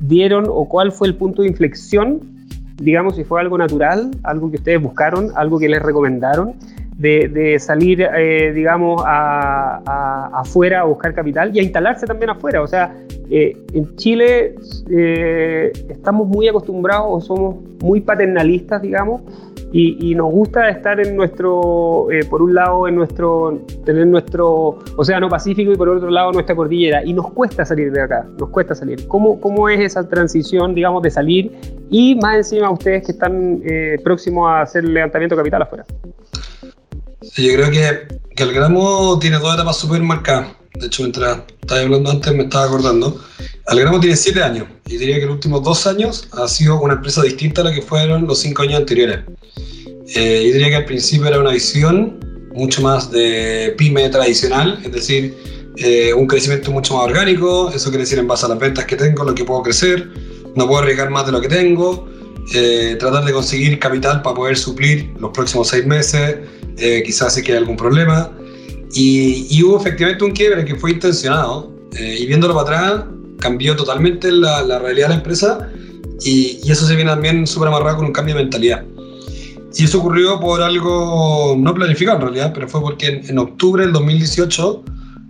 dieron 0.00 0.46
o 0.48 0.68
cuál 0.68 0.90
fue 0.90 1.08
el 1.08 1.14
punto 1.14 1.42
de 1.42 1.48
inflexión 1.48 2.39
digamos, 2.80 3.14
si 3.16 3.24
fue 3.24 3.40
algo 3.40 3.58
natural, 3.58 4.10
algo 4.22 4.50
que 4.50 4.56
ustedes 4.56 4.82
buscaron, 4.82 5.28
algo 5.36 5.58
que 5.58 5.68
les 5.68 5.82
recomendaron, 5.82 6.54
de, 7.00 7.56
salir, 7.58 8.02
eh, 8.02 8.52
digamos, 8.54 9.02
afuera 9.06 10.80
a 10.80 10.84
buscar 10.84 11.14
capital 11.14 11.54
y 11.54 11.60
a 11.60 11.62
instalarse 11.62 12.06
también 12.06 12.30
afuera. 12.30 12.62
O 12.62 12.66
sea, 12.66 12.94
eh, 13.30 13.56
en 13.72 13.96
Chile 13.96 14.54
eh, 14.90 15.72
estamos 15.88 16.28
muy 16.28 16.48
acostumbrados 16.48 17.06
o 17.08 17.20
somos 17.20 17.56
muy 17.82 18.00
paternalistas, 18.00 18.82
digamos, 18.82 19.22
y, 19.72 20.14
nos 20.16 20.32
gusta 20.32 20.68
estar 20.68 20.98
en 20.98 21.16
nuestro, 21.16 22.08
por 22.28 22.42
un 22.42 22.54
lado, 22.54 22.88
en 22.88 22.96
nuestro, 22.96 23.60
tener 23.84 24.04
nuestro 24.08 24.80
océano 24.96 25.28
Pacífico 25.28 25.70
y 25.70 25.76
por 25.76 25.88
otro 25.88 26.10
lado 26.10 26.32
nuestra 26.32 26.56
cordillera. 26.56 27.04
Y 27.04 27.12
nos 27.12 27.30
cuesta 27.30 27.64
salir 27.64 27.92
de 27.92 28.02
acá, 28.02 28.26
nos 28.36 28.48
cuesta 28.48 28.74
salir. 28.74 29.06
¿Cómo, 29.06 29.40
cómo 29.40 29.68
es 29.68 29.78
esa 29.78 30.08
transición, 30.08 30.74
digamos, 30.74 31.02
de 31.02 31.10
salir 31.10 31.52
y 31.90 32.14
más 32.16 32.36
encima 32.36 32.70
ustedes 32.70 33.04
que 33.04 33.12
están 33.12 33.60
eh, 33.64 33.98
próximos 34.02 34.48
a 34.48 34.62
hacer 34.62 34.84
levantamiento 34.84 35.36
capital 35.36 35.62
afuera? 35.62 35.84
yo 37.36 37.52
creo 37.54 37.70
que, 37.70 38.18
que 38.34 38.42
el 38.42 38.52
gramo 38.52 39.18
tiene 39.18 39.38
dos 39.38 39.54
etapas 39.54 39.76
súper 39.76 40.00
marcadas. 40.02 40.48
De 40.74 40.86
hecho, 40.86 41.02
mientras 41.02 41.40
estaba 41.60 41.80
hablando 41.80 42.10
antes 42.10 42.34
me 42.34 42.44
estaba 42.44 42.64
acordando. 42.64 43.20
Algramo 43.66 44.00
tiene 44.00 44.16
siete 44.16 44.42
años 44.42 44.66
y 44.86 44.96
diría 44.96 45.20
que 45.20 45.26
los 45.26 45.34
últimos 45.34 45.62
dos 45.62 45.86
años 45.86 46.28
ha 46.32 46.48
sido 46.48 46.80
una 46.80 46.94
empresa 46.94 47.22
distinta 47.22 47.60
a 47.60 47.64
la 47.64 47.72
que 47.72 47.82
fueron 47.82 48.26
los 48.26 48.40
cinco 48.40 48.62
años 48.62 48.80
anteriores. 48.80 49.20
Eh, 50.14 50.42
yo 50.46 50.52
diría 50.52 50.70
que 50.70 50.76
al 50.76 50.84
principio 50.86 51.28
era 51.28 51.38
una 51.38 51.52
visión 51.52 52.18
mucho 52.52 52.82
más 52.82 53.10
de 53.10 53.74
pyme 53.78 54.08
tradicional, 54.08 54.80
es 54.84 54.90
decir, 54.90 55.36
eh, 55.76 56.12
un 56.12 56.26
crecimiento 56.26 56.72
mucho 56.72 56.94
más 56.94 57.04
orgánico, 57.04 57.70
eso 57.70 57.90
quiere 57.90 58.02
decir 58.02 58.18
en 58.18 58.26
base 58.26 58.46
a 58.46 58.48
las 58.48 58.58
ventas 58.58 58.86
que 58.86 58.96
tengo, 58.96 59.22
lo 59.22 59.34
que 59.34 59.44
puedo 59.44 59.62
crecer, 59.62 60.08
no 60.60 60.68
puedo 60.68 60.82
arriesgar 60.82 61.10
más 61.10 61.26
de 61.26 61.32
lo 61.32 61.40
que 61.40 61.48
tengo, 61.48 62.08
eh, 62.54 62.96
tratar 62.98 63.24
de 63.24 63.32
conseguir 63.32 63.78
capital 63.78 64.22
para 64.22 64.36
poder 64.36 64.56
suplir 64.56 65.12
los 65.18 65.30
próximos 65.30 65.68
seis 65.68 65.86
meses, 65.86 66.36
quizás 67.04 67.34
si 67.34 67.42
que 67.42 67.52
hay 67.52 67.58
algún 67.58 67.76
problema. 67.76 68.30
Y, 68.92 69.46
y, 69.50 69.62
hubo 69.62 69.78
efectivamente 69.78 70.24
un 70.24 70.32
quiebre 70.32 70.64
que 70.64 70.74
fue 70.74 70.92
intencionado, 70.92 71.70
y 71.92 72.26
viéndolo 72.26 72.54
para 72.54 72.78
atrás, 72.78 73.04
cambió 73.40 73.74
totalmente 73.76 74.30
la, 74.30 74.62
la 74.62 74.78
realidad 74.78 75.08
de 75.08 75.14
la 75.14 75.16
empresa 75.16 75.68
y, 76.22 76.60
y, 76.62 76.70
eso 76.70 76.86
se 76.86 76.94
viene 76.94 77.10
también 77.10 77.46
súper 77.46 77.68
amarrado 77.68 77.96
con 77.96 78.06
un 78.06 78.12
cambio 78.12 78.34
de 78.34 78.42
mentalidad. 78.42 78.84
Y 79.74 79.84
eso 79.84 79.98
ocurrió 79.98 80.38
por 80.40 80.62
algo 80.62 81.56
no 81.58 81.74
planificado 81.74 82.16
en 82.18 82.22
realidad, 82.22 82.52
pero 82.52 82.68
fue 82.68 82.80
porque 82.80 83.06
en, 83.06 83.30
en 83.30 83.38
octubre 83.38 83.84
del 83.84 83.92
2018 83.92 84.84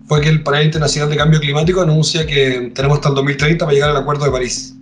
fue 0.06 0.20
que 0.20 0.28
el 0.28 0.42
Panel 0.42 0.66
Internacional 0.66 1.10
de 1.10 1.16
Cambio 1.16 1.40
Climático 1.40 1.80
anuncia 1.80 2.26
que 2.26 2.72
tenemos 2.74 2.98
hasta 2.98 3.10
el 3.10 3.14
2030 3.14 3.64
para 3.64 3.74
llegar 3.74 3.90
al 3.90 3.96
Acuerdo 3.96 4.24
de 4.24 4.30
París. 4.32 4.74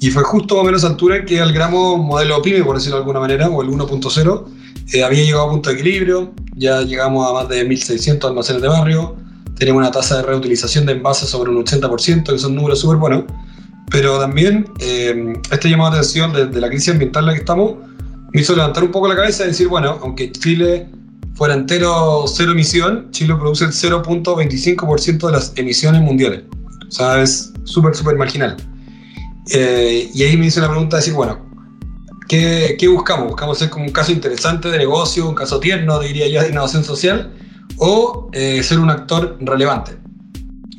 Y 0.00 0.10
fue 0.10 0.22
justo 0.22 0.54
más 0.56 0.62
o 0.62 0.64
menos 0.64 0.84
altura 0.84 1.24
que 1.26 1.38
el 1.38 1.52
gramo 1.52 1.98
modelo 1.98 2.40
PYME, 2.40 2.64
por 2.64 2.76
decirlo 2.76 2.96
de 2.96 3.02
alguna 3.02 3.20
manera, 3.20 3.48
o 3.50 3.62
el 3.62 3.68
1.0, 3.68 4.44
eh, 4.94 5.04
había 5.04 5.24
llegado 5.24 5.44
a 5.46 5.50
punto 5.50 5.68
de 5.68 5.76
equilibrio, 5.76 6.32
ya 6.56 6.80
llegamos 6.80 7.28
a 7.28 7.34
más 7.34 7.48
de 7.50 7.68
1.600 7.68 8.26
almacenes 8.26 8.62
de 8.62 8.68
barrio, 8.68 9.14
tenemos 9.56 9.80
una 9.80 9.90
tasa 9.90 10.16
de 10.16 10.22
reutilización 10.22 10.86
de 10.86 10.92
envases 10.92 11.28
sobre 11.28 11.50
un 11.50 11.62
80%, 11.62 12.32
que 12.32 12.38
son 12.38 12.54
números 12.54 12.80
súper 12.80 12.96
buenos, 12.96 13.24
pero 13.90 14.18
también 14.18 14.70
eh, 14.78 15.34
este 15.50 15.68
llamado 15.68 15.90
de 15.90 15.98
atención 15.98 16.32
de, 16.32 16.60
la 16.60 16.68
crisis 16.68 16.88
ambiental 16.94 17.24
en 17.24 17.26
la 17.26 17.32
que 17.34 17.40
estamos 17.40 17.74
me 18.32 18.40
hizo 18.40 18.56
levantar 18.56 18.82
un 18.84 18.90
poco 18.90 19.06
la 19.06 19.16
cabeza 19.16 19.44
y 19.44 19.48
decir, 19.48 19.68
bueno, 19.68 19.98
aunque 20.00 20.32
Chile 20.32 20.88
fuera 21.34 21.52
entero 21.52 22.24
cero 22.26 22.52
emisión, 22.52 23.08
Chile 23.10 23.34
produce 23.34 23.64
el 23.64 23.72
0.25% 23.72 25.26
de 25.26 25.32
las 25.32 25.52
emisiones 25.56 26.00
mundiales. 26.00 26.44
O 26.88 26.90
sea, 26.90 27.20
es 27.20 27.52
súper, 27.64 27.94
súper 27.94 28.16
marginal. 28.16 28.56
Eh, 29.52 30.10
y 30.14 30.22
ahí 30.22 30.36
me 30.36 30.46
hice 30.46 30.60
la 30.60 30.68
pregunta 30.68 30.96
de 30.96 31.00
decir, 31.00 31.14
bueno, 31.14 31.46
¿qué, 32.28 32.76
¿qué, 32.78 32.88
buscamos? 32.88 33.28
¿Buscamos 33.28 33.58
ser 33.58 33.70
como 33.70 33.84
un 33.84 33.92
caso 33.92 34.12
interesante 34.12 34.68
de 34.68 34.78
negocio, 34.78 35.28
un 35.28 35.34
caso 35.34 35.60
tierno, 35.60 35.98
diría 35.98 36.28
yo, 36.28 36.42
de 36.42 36.48
innovación 36.48 36.84
social? 36.84 37.32
o 37.80 38.28
eh, 38.32 38.62
ser 38.62 38.78
un 38.78 38.90
actor 38.90 39.36
relevante. 39.40 39.96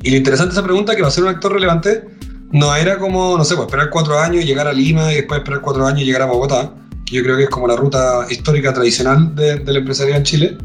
Y 0.02 0.10
lo 0.10 0.16
interesante 0.16 0.54
de 0.54 0.60
esa 0.60 0.64
pregunta, 0.64 0.96
que 0.96 1.02
a 1.02 1.10
ser 1.10 1.24
un 1.24 1.30
actor 1.30 1.52
relevante, 1.52 2.04
no 2.50 2.74
era 2.74 2.98
como, 2.98 3.36
no 3.36 3.44
sé, 3.44 3.54
pues 3.54 3.66
esperar 3.66 3.90
cuatro 3.90 4.18
años 4.18 4.44
llegar 4.44 4.66
a 4.66 4.72
Lima 4.72 5.12
y 5.12 5.16
después 5.16 5.38
esperar 5.38 5.60
cuatro 5.60 5.86
años 5.86 6.02
y 6.02 6.04
llegar 6.04 6.22
a 6.22 6.26
Bogotá, 6.26 6.72
que 7.04 7.16
yo 7.16 7.22
creo 7.22 7.36
que 7.36 7.44
es 7.44 7.50
como 7.50 7.66
la 7.66 7.76
ruta 7.76 8.26
histórica 8.30 8.72
tradicional 8.72 9.34
de, 9.34 9.56
de 9.56 9.72
la 9.72 9.78
empresaria 9.78 10.16
en 10.16 10.22
Chile, 10.22 10.58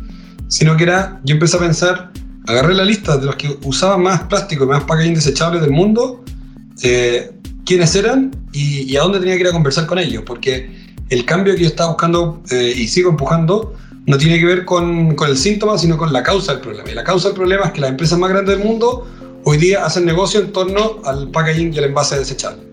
sino 0.47 0.77
que 0.77 0.83
era, 0.83 1.19
yo 1.23 1.33
empecé 1.33 1.57
a 1.57 1.59
pensar, 1.59 2.11
agarré 2.47 2.73
la 2.73 2.85
lista 2.85 3.17
de 3.17 3.25
los 3.25 3.35
que 3.35 3.57
usaban 3.63 4.03
más 4.03 4.23
plástico 4.23 4.63
y 4.63 4.67
más 4.67 4.83
packaging 4.83 5.15
desechables 5.15 5.61
del 5.61 5.71
mundo, 5.71 6.23
eh, 6.83 7.31
quiénes 7.67 7.95
eran 7.95 8.31
y, 8.53 8.95
a 8.95 9.01
dónde 9.01 9.19
tenía 9.19 9.35
que 9.35 9.41
ir 9.41 9.47
a 9.47 9.51
conversar 9.51 9.85
con 9.85 9.99
ellos, 9.99 10.23
porque 10.25 10.87
el 11.09 11.25
cambio 11.25 11.53
que 11.53 11.61
yo 11.61 11.67
estaba 11.67 11.89
buscando 11.89 12.41
eh, 12.49 12.73
y 12.75 12.87
sigo 12.87 13.09
empujando 13.09 13.75
no 14.05 14.17
tiene 14.17 14.39
que 14.39 14.45
ver 14.45 14.65
con, 14.65 15.15
con, 15.15 15.29
el 15.29 15.37
síntoma, 15.37 15.77
sino 15.77 15.97
con 15.97 16.13
la 16.13 16.23
causa 16.23 16.53
del 16.53 16.61
problema. 16.61 16.89
Y 16.89 16.95
la 16.95 17.03
causa 17.03 17.27
del 17.27 17.35
problema 17.35 17.65
es 17.65 17.71
que 17.73 17.81
las 17.81 17.89
empresas 17.89 18.17
más 18.17 18.29
grandes 18.29 18.57
del 18.57 18.65
mundo 18.65 19.05
hoy 19.43 19.57
día 19.57 19.85
hacen 19.85 20.05
negocio 20.05 20.39
en 20.39 20.53
torno 20.53 21.01
al 21.03 21.29
packaging 21.29 21.73
y 21.73 21.77
al 21.77 21.83
envase 21.85 22.17
desechable. 22.17 22.63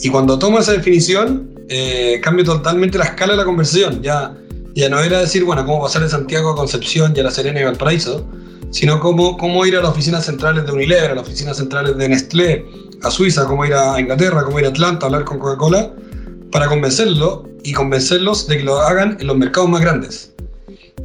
Y 0.00 0.10
cuando 0.10 0.38
tomo 0.38 0.60
esa 0.60 0.72
definición, 0.72 1.50
eh, 1.68 2.20
cambio 2.22 2.44
totalmente 2.44 2.98
la 2.98 3.04
escala 3.04 3.32
de 3.32 3.38
la 3.38 3.44
conversación. 3.44 4.00
Ya, 4.00 4.36
ya 4.74 4.88
no 4.88 5.00
era 5.00 5.18
decir, 5.18 5.44
bueno, 5.44 5.66
cómo 5.66 5.82
pasar 5.82 6.02
de 6.02 6.08
Santiago 6.08 6.50
a 6.50 6.56
Concepción 6.56 7.14
y 7.16 7.20
a 7.20 7.24
La 7.24 7.30
Serena 7.32 7.60
y 7.60 7.64
Valparaíso, 7.64 8.24
sino 8.74 8.98
cómo, 8.98 9.36
cómo 9.36 9.64
ir 9.64 9.76
a 9.76 9.82
las 9.82 9.92
oficinas 9.92 10.26
centrales 10.26 10.66
de 10.66 10.72
Unilever, 10.72 11.12
a 11.12 11.14
las 11.14 11.28
oficinas 11.28 11.58
centrales 11.58 11.96
de 11.96 12.08
Nestlé, 12.08 12.66
a 13.04 13.10
Suiza, 13.12 13.46
cómo 13.46 13.64
ir 13.64 13.72
a 13.72 14.00
Inglaterra, 14.00 14.42
cómo 14.42 14.58
ir 14.58 14.64
a 14.66 14.70
Atlanta, 14.70 15.06
a 15.06 15.10
hablar 15.10 15.24
con 15.24 15.38
Coca-Cola, 15.38 15.92
para 16.50 16.66
convencerlo 16.66 17.48
y 17.62 17.72
convencerlos 17.72 18.48
de 18.48 18.58
que 18.58 18.64
lo 18.64 18.80
hagan 18.80 19.16
en 19.20 19.28
los 19.28 19.36
mercados 19.36 19.70
más 19.70 19.80
grandes. 19.80 20.34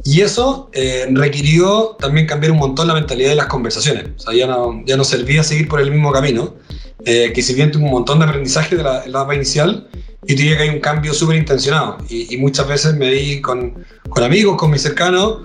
Y 0.02 0.22
eso 0.22 0.68
eh, 0.72 1.06
requirió 1.12 1.96
también 2.00 2.26
cambiar 2.26 2.50
un 2.50 2.58
montón 2.58 2.88
la 2.88 2.94
mentalidad 2.94 3.28
de 3.28 3.36
las 3.36 3.46
conversaciones. 3.46 4.08
O 4.16 4.18
sea, 4.18 4.34
ya 4.34 4.48
no, 4.48 4.82
ya 4.84 4.96
no 4.96 5.04
servía 5.04 5.44
seguir 5.44 5.68
por 5.68 5.80
el 5.80 5.92
mismo 5.92 6.10
camino, 6.10 6.56
eh, 7.04 7.30
que 7.32 7.40
si 7.40 7.54
bien 7.54 7.70
tuvo 7.70 7.84
un 7.84 7.92
montón 7.92 8.18
de 8.18 8.24
aprendizaje 8.24 8.74
de 8.74 8.82
la 8.82 9.04
etapa 9.04 9.32
inicial, 9.32 9.88
y 10.26 10.34
tenía 10.34 10.56
que 10.56 10.64
hay 10.64 10.68
un 10.70 10.80
cambio 10.80 11.14
súper 11.14 11.36
intencionado. 11.36 11.98
Y, 12.08 12.36
muchas 12.36 12.66
veces 12.68 12.94
me 12.94 13.10
di 13.10 13.40
con, 13.40 13.84
con 14.08 14.22
amigos, 14.22 14.56
con 14.56 14.70
mis 14.70 14.82
cercanos, 14.82 15.38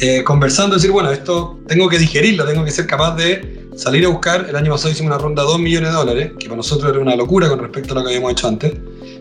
eh, 0.00 0.22
conversando, 0.22 0.76
decir, 0.76 0.90
bueno, 0.90 1.10
esto 1.10 1.58
tengo 1.66 1.88
que 1.88 1.98
digerirlo, 1.98 2.44
tengo 2.44 2.64
que 2.64 2.70
ser 2.70 2.86
capaz 2.86 3.16
de 3.16 3.68
salir 3.74 4.04
a 4.04 4.08
buscar. 4.08 4.46
El 4.48 4.56
año 4.56 4.70
pasado 4.72 4.90
hicimos 4.90 5.10
una 5.10 5.18
ronda 5.18 5.42
de 5.42 5.48
2 5.48 5.60
millones 5.60 5.90
de 5.90 5.96
dólares, 5.96 6.32
que 6.38 6.46
para 6.46 6.56
nosotros 6.56 6.90
era 6.90 7.00
una 7.00 7.16
locura 7.16 7.48
con 7.48 7.58
respecto 7.58 7.94
a 7.94 7.96
lo 7.96 8.02
que 8.02 8.08
habíamos 8.08 8.32
hecho 8.32 8.48
antes. 8.48 8.74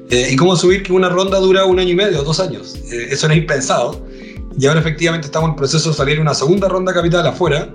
Eh, 0.09 0.29
y 0.31 0.35
cómo 0.35 0.55
subir 0.55 0.83
que 0.83 0.93
una 0.93 1.09
ronda 1.09 1.39
dura 1.39 1.65
un 1.65 1.79
año 1.79 1.91
y 1.91 1.95
medio, 1.95 2.23
dos 2.23 2.39
años. 2.39 2.75
Eh, 2.91 3.07
eso 3.11 3.25
era 3.25 3.35
impensado. 3.35 4.05
Y 4.59 4.65
ahora 4.65 4.79
efectivamente 4.79 5.27
estamos 5.27 5.49
en 5.49 5.55
proceso 5.55 5.89
de 5.89 5.95
salir 5.95 6.19
una 6.19 6.33
segunda 6.33 6.67
ronda 6.67 6.93
capital 6.93 7.25
afuera. 7.25 7.69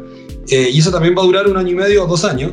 y 0.49 0.78
eso 0.78 0.90
también 0.90 1.14
va 1.16 1.22
a 1.22 1.25
durar 1.25 1.46
un 1.46 1.56
año 1.56 1.70
y 1.70 1.75
medio 1.75 2.04
o 2.04 2.06
dos 2.06 2.25
años. 2.25 2.52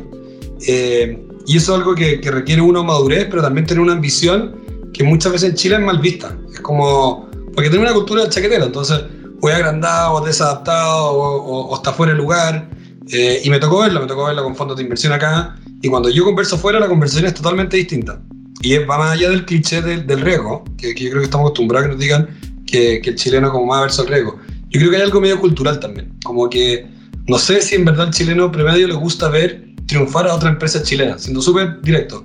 y 0.60 1.56
eso 1.56 1.72
es 1.74 1.78
algo 1.78 1.94
que, 1.94 2.20
requiere 2.22 2.62
una 2.62 2.82
madurez, 2.82 3.26
pero 3.28 3.42
también 3.42 3.66
tener 3.66 3.80
una 3.80 3.92
ambición 3.92 4.90
que 4.92 5.02
muchas 5.02 5.32
veces 5.32 5.50
en 5.50 5.56
Chile 5.56 5.74
es 5.76 5.80
mal 5.80 5.98
vista. 5.98 6.36
Es 6.52 6.60
como, 6.60 7.28
porque 7.54 7.68
tiene 7.68 7.84
una 7.84 7.94
cultura 7.94 8.22
del 8.22 8.30
chaquetero, 8.30 8.66
entonces 8.66 9.00
o 9.40 9.48
es 9.48 9.54
agrandado, 9.54 10.14
o 10.14 10.20
desadaptado, 10.24 11.12
o, 11.12 11.74
está 11.74 11.92
fuera 11.92 12.12
de 12.12 12.18
lugar. 12.18 12.68
Eh, 13.12 13.40
y 13.44 13.50
me 13.50 13.58
tocó 13.58 13.80
verlo, 13.80 14.00
me 14.00 14.06
tocó 14.06 14.24
verlo 14.26 14.42
con 14.44 14.54
fondos 14.54 14.76
de 14.76 14.82
inversión 14.82 15.12
acá. 15.12 15.56
Y 15.82 15.88
cuando 15.88 16.10
yo 16.10 16.24
converso 16.24 16.58
fuera, 16.58 16.78
la 16.78 16.88
conversación 16.88 17.26
es 17.26 17.34
totalmente 17.34 17.76
distinta. 17.76 18.20
Y 18.62 18.76
va 18.78 18.98
más 18.98 19.12
allá 19.12 19.30
del 19.30 19.44
cliché 19.46 19.80
del, 19.80 20.06
del 20.06 20.20
riesgo, 20.20 20.64
que, 20.76 20.94
yo 20.94 21.10
creo 21.10 21.20
que 21.20 21.24
estamos 21.24 21.46
acostumbrados 21.46 21.86
a 21.86 21.88
que 21.88 21.94
nos 21.94 22.00
digan 22.02 22.28
que, 22.66 23.00
que 23.00 23.10
el 23.10 23.16
chileno 23.16 23.50
como 23.50 23.66
más 23.66 23.80
verso 23.82 24.02
al 24.02 24.08
riesgo. 24.08 24.38
Yo 24.68 24.78
creo 24.78 24.90
que 24.90 24.96
hay 24.96 25.02
algo 25.02 25.20
medio 25.20 25.40
cultural 25.40 25.80
también. 25.80 26.12
Como 26.22 26.48
que 26.48 26.86
no 27.26 27.38
sé 27.38 27.62
si 27.62 27.76
en 27.76 27.84
verdad 27.84 28.06
al 28.08 28.12
chileno 28.12 28.50
promedio 28.50 28.88
le 28.88 28.94
gusta 28.94 29.28
ver 29.28 29.64
triunfar 29.86 30.26
a 30.28 30.34
otra 30.34 30.50
empresa 30.50 30.82
chilena, 30.82 31.18
siendo 31.18 31.40
súper 31.40 31.80
directo. 31.80 32.24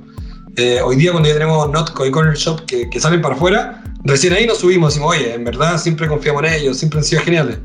Eh, 0.55 0.79
hoy 0.81 0.95
día 0.95 1.11
cuando 1.11 1.27
ya 1.27 1.35
tenemos 1.35 1.69
Notco 1.69 2.05
y 2.05 2.11
Corner 2.11 2.35
Shop 2.35 2.65
que, 2.65 2.89
que, 2.89 2.99
salen 2.99 3.21
para 3.21 3.35
afuera, 3.35 3.83
recién 4.05 4.33
ahí 4.33 4.45
nos 4.45 4.59
subimos 4.59 4.93
y 4.93 4.99
decimos, 4.99 5.15
oye, 5.15 5.33
en 5.33 5.43
verdad 5.43 5.77
siempre 5.77 6.07
confiamos 6.07 6.43
en 6.43 6.53
ellos, 6.53 6.77
siempre 6.77 6.99
han 6.99 7.05
sido 7.05 7.21
geniales. 7.21 7.57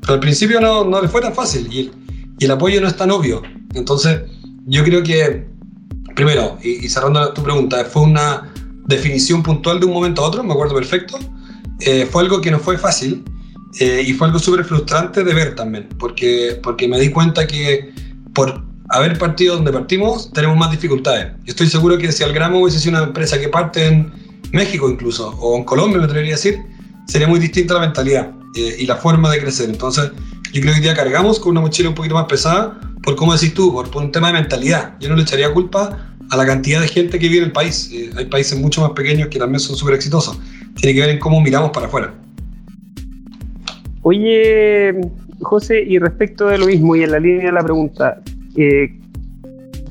Pero 0.00 0.14
al 0.14 0.20
principio 0.20 0.60
no, 0.60 0.84
no 0.84 1.00
les 1.00 1.10
fue 1.10 1.20
tan 1.20 1.34
fácil 1.34 1.66
y, 1.70 1.90
y, 2.38 2.44
el 2.44 2.50
apoyo 2.50 2.80
no 2.80 2.86
es 2.86 2.96
tan 2.96 3.10
obvio. 3.10 3.42
Entonces, 3.74 4.20
yo 4.66 4.84
creo 4.84 5.02
que, 5.02 5.46
primero, 6.14 6.58
y, 6.62 6.88
cerrando 6.88 7.32
tu 7.32 7.42
pregunta, 7.42 7.84
fue 7.84 8.02
una 8.02 8.52
definición 8.86 9.42
puntual 9.42 9.80
de 9.80 9.86
un 9.86 9.92
momento 9.92 10.22
a 10.22 10.28
otro, 10.28 10.44
me 10.44 10.52
acuerdo 10.52 10.74
perfecto. 10.74 11.18
Eh, 11.80 12.06
fue 12.10 12.22
algo 12.22 12.40
que 12.40 12.50
no 12.50 12.58
fue 12.58 12.78
fácil 12.78 13.24
eh, 13.80 14.02
y 14.06 14.12
fue 14.12 14.28
algo 14.28 14.38
súper 14.38 14.64
frustrante 14.64 15.24
de 15.24 15.34
ver 15.34 15.54
también, 15.54 15.88
porque, 15.98 16.58
porque 16.62 16.88
me 16.88 16.98
di 17.00 17.10
cuenta 17.10 17.46
que 17.46 17.92
por 18.34 18.62
haber 18.90 19.18
partido 19.18 19.56
donde 19.56 19.72
partimos, 19.72 20.32
tenemos 20.32 20.56
más 20.56 20.70
dificultades. 20.70 21.32
Estoy 21.46 21.66
seguro 21.66 21.98
que 21.98 22.12
si 22.12 22.22
Algramo 22.22 22.60
hubiese 22.60 22.78
sido 22.78 22.96
una 22.96 23.06
empresa 23.06 23.40
que 23.40 23.48
parte 23.48 23.86
en 23.86 24.12
México 24.56 24.90
incluso, 24.90 25.30
o 25.40 25.56
en 25.56 25.64
Colombia 25.64 25.98
me 25.98 26.04
atrevería 26.04 26.34
a 26.34 26.36
decir, 26.36 26.62
sería 27.06 27.28
muy 27.28 27.38
distinta 27.38 27.74
la 27.74 27.80
mentalidad 27.80 28.32
eh, 28.56 28.76
y 28.80 28.86
la 28.86 28.96
forma 28.96 29.30
de 29.30 29.40
crecer. 29.40 29.70
Entonces, 29.70 30.10
yo 30.52 30.60
creo 30.60 30.72
que 30.72 30.80
hoy 30.80 30.82
día 30.82 30.94
cargamos 30.94 31.38
con 31.38 31.52
una 31.52 31.60
mochila 31.60 31.90
un 31.90 31.94
poquito 31.94 32.14
más 32.14 32.24
pesada, 32.24 32.80
por 33.02 33.14
como 33.16 33.32
decís 33.34 33.54
tú, 33.54 33.72
por, 33.72 33.94
un 34.02 34.10
tema 34.10 34.28
de 34.28 34.34
mentalidad. 34.34 34.96
Yo 35.00 35.08
no 35.08 35.16
le 35.16 35.22
echaría 35.22 35.52
culpa 35.52 36.14
a 36.30 36.36
la 36.36 36.46
cantidad 36.46 36.80
de 36.80 36.88
gente 36.88 37.18
que 37.18 37.28
vive 37.28 37.38
en 37.38 37.44
el 37.44 37.52
país. 37.52 37.90
Eh, 37.92 38.10
hay 38.16 38.24
países 38.26 38.58
mucho 38.58 38.80
más 38.80 38.90
pequeños 38.90 39.28
que 39.28 39.38
también 39.38 39.60
son 39.60 39.76
súper 39.76 39.94
exitosos. 39.94 40.38
Tiene 40.74 40.94
que 40.94 41.00
ver 41.00 41.10
en 41.10 41.18
cómo 41.18 41.40
miramos 41.40 41.70
para 41.70 41.86
afuera. 41.86 42.14
Oye, 44.02 44.94
José, 45.40 45.82
y 45.82 45.98
respecto 45.98 46.46
de 46.46 46.58
lo 46.58 46.66
mismo 46.66 46.96
y 46.96 47.02
en 47.02 47.10
la 47.10 47.18
línea 47.18 47.46
de 47.46 47.52
la 47.52 47.62
pregunta, 47.62 48.22
eh, 48.56 48.98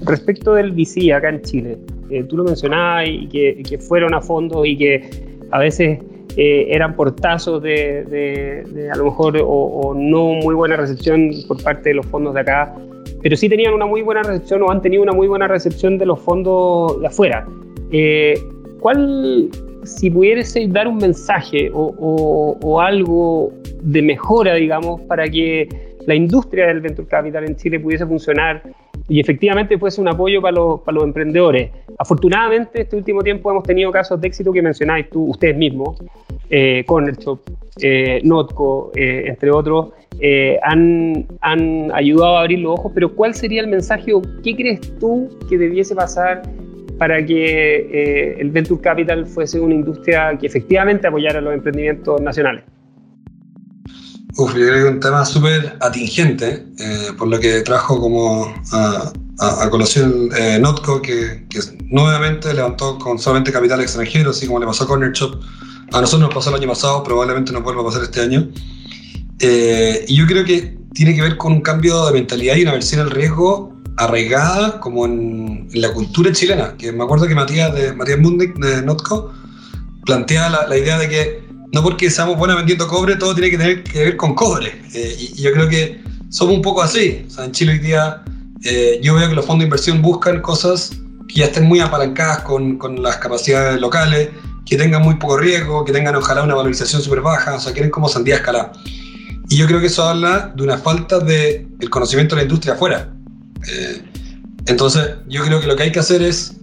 respecto 0.01 0.53
del 0.53 0.71
VC 0.71 1.13
acá 1.13 1.29
en 1.29 1.41
Chile, 1.41 1.77
eh, 2.09 2.23
tú 2.23 2.37
lo 2.37 2.43
mencionabas 2.43 3.07
y 3.07 3.27
que, 3.27 3.77
fueron 3.79 4.13
a 4.13 4.21
fondo 4.21 4.65
y 4.65 4.77
que 4.77 5.09
a 5.51 5.59
veces 5.59 5.99
eh, 6.37 6.67
eran 6.69 6.95
portazos 6.95 7.61
de, 7.61 8.89
a 8.91 8.97
lo 8.97 9.05
mejor 9.05 9.37
o, 9.41 9.93
no 9.95 10.33
muy 10.33 10.55
buena 10.55 10.75
recepción 10.75 11.31
por 11.47 11.61
parte 11.63 11.89
de 11.89 11.95
los 11.95 12.05
fondos 12.05 12.33
de 12.33 12.41
acá, 12.41 12.75
pero 13.21 13.35
sí 13.35 13.49
tenían 13.49 13.73
una 13.73 13.85
muy 13.85 14.01
buena 14.01 14.23
recepción 14.23 14.61
o 14.63 14.71
han 14.71 14.81
tenido 14.81 15.03
una 15.03 15.13
muy 15.13 15.27
buena 15.27 15.47
recepción 15.47 15.97
de 15.97 16.05
los 16.05 16.19
fondos 16.19 16.99
de 17.01 17.07
afuera. 17.07 17.47
¿Cuál, 18.79 19.49
si 19.83 20.11
pudiese 20.11 20.67
dar 20.67 20.87
un 20.87 20.97
mensaje 20.97 21.71
o, 21.73 22.57
o 22.61 22.81
algo 22.81 23.51
de 23.81 24.01
mejora, 24.01 24.55
digamos, 24.55 25.01
para 25.01 25.27
que 25.27 25.67
la 26.05 26.15
industria 26.15 26.67
del 26.67 26.81
venture 26.81 27.07
capital 27.07 27.45
en 27.45 27.55
Chile 27.55 27.79
pudiese 27.79 28.05
funcionar 28.05 28.61
y 29.07 29.19
efectivamente 29.19 29.77
fuese 29.77 30.01
un 30.01 30.07
apoyo 30.07 30.41
para 30.41 30.55
los, 30.55 30.81
para 30.81 30.95
los 30.95 31.03
emprendedores. 31.03 31.71
Afortunadamente, 31.97 32.81
este 32.81 32.95
último 32.95 33.21
tiempo 33.21 33.49
hemos 33.51 33.63
tenido 33.63 33.91
casos 33.91 34.19
de 34.19 34.27
éxito 34.27 34.51
que 34.51 34.61
mencionáis 34.61 35.09
tú, 35.09 35.25
ustedes 35.29 35.55
mismos, 35.55 35.97
eh, 36.49 36.83
Corner 36.85 37.15
eh, 37.81 38.21
Notco, 38.23 38.91
eh, 38.95 39.25
entre 39.27 39.51
otros, 39.51 39.89
eh, 40.19 40.59
han, 40.63 41.25
ayudado 41.93 42.37
a 42.37 42.41
abrir 42.41 42.59
los 42.59 42.79
ojos, 42.79 42.91
pero 42.93 43.13
¿cuál 43.13 43.33
sería 43.33 43.61
el 43.61 43.67
mensaje 43.67 44.11
qué 44.43 44.55
crees 44.55 44.81
tú 44.99 45.29
que 45.49 45.57
debiese 45.57 45.95
pasar 45.95 46.41
para 46.97 47.25
que 47.25 48.37
el 48.39 48.51
Venture 48.51 48.81
Capital 48.81 49.25
fuese 49.25 49.59
una 49.59 49.73
industria 49.73 50.37
que 50.37 50.47
efectivamente 50.47 51.07
apoyara 51.07 51.41
los 51.41 51.53
emprendimientos 51.53 52.21
nacionales? 52.21 52.63
Uf, 54.37 54.53
yo 54.53 54.67
creo 54.67 54.73
que 54.73 54.79
es 54.79 54.93
un 54.95 54.99
tema 54.99 55.25
súper 55.25 55.73
atingente, 55.81 56.63
por 57.17 57.27
lo 57.27 57.39
que 57.39 57.61
trajo 57.61 57.99
como 57.99 58.47
a, 59.39 59.69
colación 59.69 60.29
eh, 60.37 60.57
Notco, 60.59 61.01
que, 61.01 61.45
que, 61.49 61.59
nuevamente 61.89 62.53
levantó 62.53 62.97
con 62.97 63.19
solamente 63.19 63.51
capital 63.51 63.81
extranjero, 63.81 64.31
así 64.31 64.47
como 64.47 64.59
le 64.59 64.65
pasó 64.65 64.85
a 64.85 64.87
Corner 64.87 65.11
Shop. 65.11 65.41
A 65.91 66.01
nosotros 66.01 66.21
nos 66.21 66.33
pasó 66.33 66.49
el 66.49 66.55
año 66.55 66.69
pasado, 66.69 67.03
probablemente 67.03 67.51
nos 67.51 67.63
vuelva 67.63 67.81
a 67.81 67.85
pasar 67.85 68.03
este 68.03 68.21
año. 68.21 68.49
Eh, 69.39 70.05
y 70.07 70.15
yo 70.15 70.25
creo 70.25 70.45
que 70.45 70.77
tiene 70.93 71.15
que 71.15 71.21
ver 71.21 71.37
con 71.37 71.51
un 71.51 71.61
cambio 71.61 72.05
de 72.05 72.13
mentalidad 72.13 72.55
y 72.55 72.63
una 72.63 72.71
versión 72.71 73.01
al 73.01 73.11
riesgo 73.11 73.73
arraigada 73.97 74.79
como 74.79 75.05
en, 75.05 75.67
la 75.73 75.93
cultura 75.93 76.31
chilena. 76.31 76.75
Que 76.77 76.91
me 76.91 77.03
acuerdo 77.03 77.27
que 77.27 77.35
Matías, 77.35 77.73
de, 77.73 77.93
Matías 77.93 78.19
Mundik 78.19 78.57
de 78.57 78.81
Notco 78.81 79.33
plantea 80.05 80.49
la, 80.49 80.67
la 80.67 80.77
idea 80.77 80.97
de 80.97 81.09
que 81.09 81.45
no 81.75 81.83
porque 81.83 82.09
seamos 82.09 82.37
buenos 82.37 82.55
vendiendo 82.55 82.87
cobre, 82.87 83.17
todo 83.17 83.33
tiene 83.35 83.51
que 83.51 83.57
tener 83.57 83.83
que 83.83 83.99
ver 83.99 84.17
con 84.17 84.33
cobre. 84.33 84.81
Eh, 84.93 85.15
y, 85.19 85.41
yo 85.41 85.51
creo 85.51 85.67
que 85.67 86.01
somos 86.29 86.55
un 86.55 86.61
poco 86.61 86.81
así. 86.81 87.25
O 87.27 87.29
sea, 87.29 87.43
en 87.43 87.51
Chile 87.51 87.73
hoy 87.73 87.79
día 87.79 88.23
eh, 88.65 88.99
yo 89.01 89.13
veo 89.13 89.29
que 89.29 89.35
los 89.35 89.45
fondos 89.45 89.59
de 89.59 89.65
inversión 89.65 90.01
buscan 90.01 90.41
cosas 90.41 90.91
que 91.27 91.35
ya 91.41 91.45
estén 91.45 91.65
muy 91.65 91.79
apalancadas 91.79 92.39
con, 92.39 92.77
con 92.79 93.01
las 93.01 93.17
capacidades 93.17 93.79
locales, 93.79 94.29
que 94.65 94.75
tengan 94.75 95.03
muy 95.03 95.15
poco 95.15 95.37
riesgo, 95.37 95.85
que 95.85 95.91
tengan 95.91 96.15
ojalá 96.15 96.41
una 96.41 96.55
valorización 96.55 96.99
súper 96.99 97.21
baja, 97.21 97.53
o 97.53 97.59
sea, 97.59 97.73
quieren 97.73 97.91
como 97.91 98.09
sandía 98.09 98.37
escalada. 98.37 98.71
Y 99.49 99.57
yo 99.57 99.67
creo 99.67 99.79
que 99.79 99.85
eso 99.85 100.03
habla 100.03 100.51
de 100.55 100.63
una 100.63 100.79
falta 100.79 101.19
de 101.19 101.67
el 101.79 101.89
conocimiento 101.91 102.35
de 102.35 102.41
la 102.41 102.45
industria 102.45 102.73
afuera. 102.73 103.13
Eh, 103.71 104.01
entonces, 104.65 105.11
yo 105.27 105.43
creo 105.43 105.61
que 105.61 105.67
lo 105.67 105.75
que 105.75 105.83
hay 105.83 105.91
que 105.91 105.99
hacer 105.99 106.23
es 106.23 106.57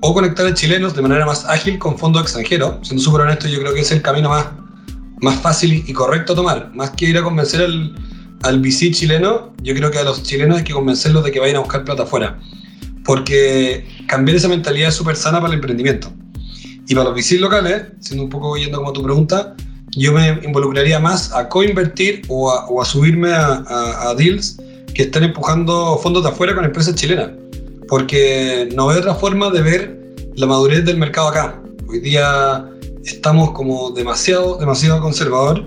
o 0.00 0.14
conectar 0.14 0.46
a 0.46 0.54
chilenos 0.54 0.94
de 0.94 1.02
manera 1.02 1.26
más 1.26 1.44
ágil 1.44 1.78
con 1.78 1.98
fondos 1.98 2.22
extranjeros. 2.22 2.76
Siendo 2.86 3.02
súper 3.02 3.20
honesto, 3.22 3.48
yo 3.48 3.60
creo 3.60 3.74
que 3.74 3.80
es 3.80 3.92
el 3.92 4.00
camino 4.00 4.30
más, 4.30 4.46
más 5.20 5.38
fácil 5.40 5.84
y 5.86 5.92
correcto 5.92 6.32
a 6.32 6.36
tomar. 6.36 6.70
Más 6.74 6.90
que 6.90 7.04
ir 7.06 7.18
a 7.18 7.22
convencer 7.22 7.60
al, 7.60 7.94
al 8.44 8.60
VC 8.60 8.90
chileno, 8.92 9.54
yo 9.62 9.74
creo 9.74 9.90
que 9.90 9.98
a 9.98 10.04
los 10.04 10.22
chilenos 10.22 10.58
hay 10.58 10.64
que 10.64 10.74
convencerlos 10.74 11.24
de 11.24 11.32
que 11.32 11.40
vayan 11.40 11.56
a 11.56 11.60
buscar 11.60 11.82
plata 11.82 12.02
afuera. 12.02 12.38
Porque 13.04 13.86
cambiar 14.06 14.36
esa 14.36 14.48
mentalidad 14.48 14.90
es 14.90 14.94
súper 14.94 15.16
sana 15.16 15.40
para 15.40 15.52
el 15.52 15.54
emprendimiento. 15.54 16.12
Y 16.86 16.94
para 16.94 17.08
los 17.08 17.14
VC 17.14 17.38
locales, 17.40 17.84
siendo 18.00 18.24
un 18.24 18.30
poco 18.30 18.56
yendo 18.56 18.78
como 18.78 18.92
tu 18.92 19.02
pregunta, 19.02 19.56
yo 19.96 20.12
me 20.12 20.40
involucraría 20.44 20.98
más 21.00 21.32
a 21.32 21.48
co-invertir 21.48 22.22
o 22.28 22.80
a, 22.80 22.84
subirme 22.84 23.30
a, 23.32 24.14
deals 24.16 24.58
que 24.94 25.04
están 25.04 25.24
empujando 25.24 25.98
fondos 26.02 26.22
de 26.22 26.28
afuera 26.28 26.54
con 26.54 26.64
empresas 26.64 26.94
chilenas. 26.94 27.30
Porque 27.88 28.68
no 28.74 28.90
hay 28.90 28.98
otra 28.98 29.14
forma 29.14 29.50
de 29.50 29.62
ver 29.62 30.14
la 30.36 30.46
madurez 30.46 30.84
del 30.84 30.98
mercado 30.98 31.28
acá. 31.28 31.62
Hoy 31.88 32.00
día 32.00 32.68
estamos 33.04 33.52
como 33.52 33.90
demasiado, 33.92 34.58
demasiado 34.58 35.00
conservador. 35.00 35.66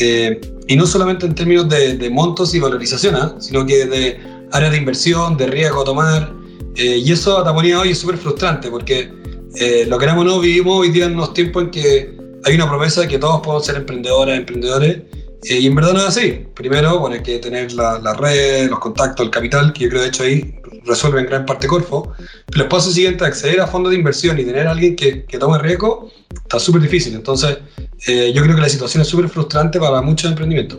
Eh, 0.00 0.40
y 0.72 0.76
no 0.76 0.86
solamente 0.86 1.26
en 1.26 1.34
términos 1.34 1.68
de, 1.68 2.08
montos 2.10 2.54
y 2.54 2.58
valorización, 2.58 3.14
¿ah? 3.14 3.34
sino 3.38 3.66
que 3.66 3.84
de 3.84 4.18
áreas 4.52 4.72
de 4.72 4.78
inversión, 4.78 5.36
de 5.36 5.46
riesgo 5.46 5.82
a 5.82 5.84
tomar. 5.84 6.32
Eh, 6.76 6.96
y 6.96 7.12
eso 7.12 7.36
a 7.36 7.44
Taponía 7.44 7.78
hoy 7.78 7.90
es 7.90 7.98
súper 7.98 8.16
frustrante 8.16 8.70
porque 8.70 9.12
eh, 9.56 9.84
lo 9.86 9.98
queramos 9.98 10.24
o 10.24 10.28
no, 10.28 10.40
vivimos 10.40 10.78
hoy 10.78 10.90
día 10.90 11.04
en 11.04 11.12
unos 11.12 11.34
tiempos 11.34 11.64
en 11.64 11.70
que 11.70 12.16
hay 12.44 12.54
una 12.54 12.66
promesa 12.66 13.02
de 13.02 13.08
que 13.08 13.18
todos 13.18 13.42
podemos 13.42 13.66
ser 13.66 13.76
emprendedores, 13.76 14.38
emprendedores, 14.38 14.96
eh, 14.96 15.04
y 15.44 15.66
en 15.66 15.74
verdad 15.74 15.92
no 15.92 15.98
es 15.98 16.06
así. 16.06 16.46
Primero, 16.54 17.00
bueno, 17.00 17.16
hay 17.16 17.22
que 17.22 17.38
tener 17.38 17.72
la, 17.72 17.98
la, 17.98 18.14
red, 18.14 18.70
los 18.70 18.78
contactos, 18.78 19.26
el 19.26 19.30
capital, 19.30 19.72
que 19.72 19.84
yo 19.84 19.90
creo 19.90 20.02
de 20.02 20.08
hecho 20.08 20.22
ahí 20.22 20.54
resuelve 20.84 21.20
en 21.20 21.26
gran 21.26 21.46
parte 21.46 21.66
Corfo. 21.66 22.12
Pero 22.46 22.64
el 22.64 22.68
paso 22.68 22.90
siguiente, 22.90 23.24
acceder 23.24 23.60
a 23.60 23.66
fondos 23.66 23.90
de 23.90 23.98
inversión 23.98 24.38
y 24.38 24.44
tener 24.44 24.66
a 24.66 24.72
alguien 24.72 24.94
que, 24.94 25.24
que 25.24 25.38
tome 25.38 25.58
riesgo, 25.58 26.10
está 26.30 26.58
súper 26.58 26.82
difícil. 26.82 27.14
Entonces, 27.14 27.58
eh, 28.06 28.32
yo 28.32 28.42
creo 28.42 28.54
que 28.54 28.62
la 28.62 28.68
situación 28.68 29.02
es 29.02 29.08
súper 29.08 29.28
frustrante 29.28 29.80
para 29.80 30.00
muchos 30.00 30.30
emprendimientos. 30.30 30.78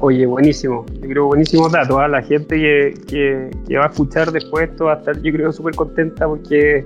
Oye, 0.00 0.26
buenísimo. 0.26 0.84
Yo 1.00 1.08
creo 1.08 1.26
buenísimo 1.26 1.68
datos. 1.68 1.96
a 1.96 2.04
¿ah? 2.04 2.08
La 2.08 2.22
gente 2.22 2.56
que, 2.56 2.94
que, 3.06 3.50
que, 3.68 3.76
va 3.76 3.84
a 3.84 3.88
escuchar 3.88 4.32
después 4.32 4.68
esto 4.70 4.86
va 4.86 4.94
a 4.94 4.98
estar, 4.98 5.20
yo 5.22 5.32
creo, 5.32 5.52
súper 5.52 5.76
contenta 5.76 6.26
porque 6.26 6.84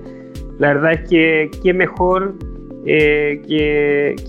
la 0.59 0.73
verdad 0.73 0.93
es 0.93 1.09
que 1.09 1.51
qué 1.63 1.73
mejor 1.73 2.35
eh, 2.89 3.41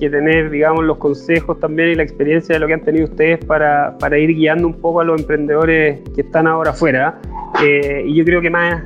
que, 0.00 0.10
tener, 0.10 0.50
digamos, 0.50 0.84
los 0.84 0.98
consejos 0.98 1.60
también 1.60 1.90
y 1.90 1.94
la 1.94 2.02
experiencia 2.02 2.56
de 2.56 2.58
lo 2.58 2.66
que 2.66 2.74
han 2.74 2.82
tenido 2.82 3.04
ustedes 3.04 3.44
para, 3.44 3.96
para 3.98 4.18
ir 4.18 4.34
guiando 4.34 4.66
un 4.66 4.74
poco 4.74 5.00
a 5.00 5.04
los 5.04 5.20
emprendedores 5.20 6.00
que 6.16 6.22
están 6.22 6.48
ahora 6.48 6.72
afuera. 6.72 7.20
Eh, 7.62 8.02
y 8.04 8.16
yo 8.16 8.24
creo 8.24 8.40
que 8.40 8.50
más 8.50 8.82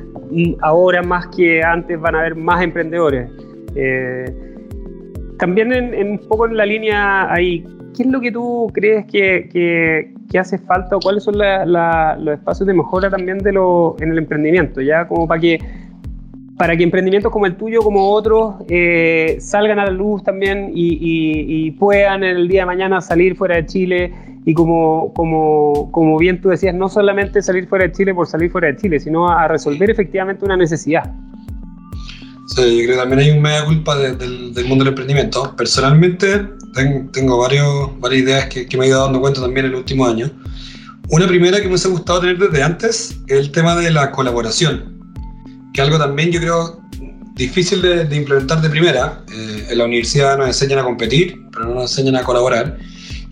ahora 0.61 1.01
más 1.01 1.27
que 1.27 1.63
antes 1.63 1.99
van 1.99 2.13
a 2.13 2.19
haber 2.19 2.35
más 2.35 2.63
emprendedores. 2.63 3.31
Eh, 3.75 4.25
también 5.39 5.73
en, 5.73 6.11
un 6.11 6.19
poco 6.19 6.45
en 6.45 6.55
la 6.55 6.67
línea 6.67 7.33
ahí, 7.33 7.65
¿qué 7.95 8.03
es 8.03 8.09
lo 8.09 8.21
que 8.21 8.31
tú 8.31 8.69
crees 8.73 9.05
que, 9.07 9.49
que, 9.51 10.37
hace 10.37 10.57
falta 10.59 10.97
o 10.97 10.99
cuáles 10.99 11.23
son 11.23 11.35
los 11.37 12.33
espacios 12.33 12.67
de 12.67 12.73
mejora 12.73 13.09
también 13.09 13.39
de 13.39 13.53
lo, 13.53 13.95
en 13.99 14.11
el 14.11 14.19
emprendimiento? 14.19 14.81
Ya 14.81 15.07
como 15.07 15.27
para 15.27 15.41
que 15.41 15.59
para 16.57 16.77
que 16.77 16.83
emprendimientos 16.83 17.31
como 17.31 17.45
el 17.45 17.55
tuyo, 17.55 17.81
como 17.81 18.11
otros, 18.11 18.55
eh, 18.69 19.37
salgan 19.39 19.79
a 19.79 19.85
la 19.85 19.91
luz 19.91 20.23
también 20.23 20.71
y, 20.73 21.71
puedan 21.71 22.23
en 22.23 22.37
el 22.37 22.47
día 22.47 22.61
de 22.61 22.65
mañana 22.67 23.01
salir 23.01 23.35
fuera 23.35 23.55
de 23.55 23.65
Chile 23.65 24.13
y 24.45 24.53
como, 24.53 25.13
como, 25.13 25.91
como 25.91 26.17
bien 26.17 26.39
tú 26.41 26.49
decías, 26.49 26.75
no 26.75 26.89
solamente 26.89 27.41
salir 27.41 27.67
fuera 27.67 27.85
de 27.85 27.91
Chile 27.91 28.13
por 28.13 28.27
salir 28.27 28.51
fuera 28.51 28.67
de 28.67 28.77
Chile, 28.77 28.99
sino 28.99 29.27
a 29.27 29.47
resolver 29.47 29.89
efectivamente 29.89 30.45
una 30.45 30.55
necesidad. 30.55 31.11
Sí, 32.47 32.61
yo 32.61 32.83
creo 32.83 32.95
que 32.95 32.97
también 32.97 33.19
hay 33.19 33.31
un 33.31 33.41
media 33.41 33.65
culpa 33.65 33.97
del, 33.97 34.65
mundo 34.67 34.83
del 34.83 34.89
emprendimiento. 34.89 35.55
Personalmente 35.57 36.45
tengo 37.11 37.37
varios, 37.39 37.99
varias 37.99 38.21
ideas 38.21 38.45
que, 38.47 38.67
que 38.67 38.77
me 38.77 38.85
he 38.85 38.89
ido 38.89 39.03
dando 39.03 39.21
cuenta 39.21 39.41
también 39.41 39.65
en 39.65 39.71
el 39.71 39.77
último 39.77 40.05
año. 40.05 40.29
Una 41.09 41.27
primera 41.27 41.59
que 41.61 41.67
me 41.67 41.75
ha 41.75 41.87
gustado 41.87 42.19
tener 42.21 42.37
desde 42.37 42.61
antes 42.61 43.19
es 43.27 43.39
el 43.39 43.51
tema 43.51 43.75
de 43.75 43.91
la 43.91 44.11
colaboración 44.11 44.92
que 45.73 45.81
algo 45.81 45.97
también 45.97 46.31
yo 46.31 46.39
creo 46.39 46.83
difícil 47.35 47.81
de, 47.81 48.15
implementar 48.15 48.61
de 48.61 48.69
primera. 48.69 49.23
Eh, 49.31 49.67
en 49.71 49.77
la 49.77 49.85
universidad 49.85 50.37
nos 50.37 50.47
enseñan 50.47 50.79
a 50.79 50.83
competir, 50.83 51.41
pero 51.51 51.65
no 51.65 51.73
nos 51.75 51.91
enseñan 51.91 52.15
a 52.15 52.23
colaborar. 52.23 52.77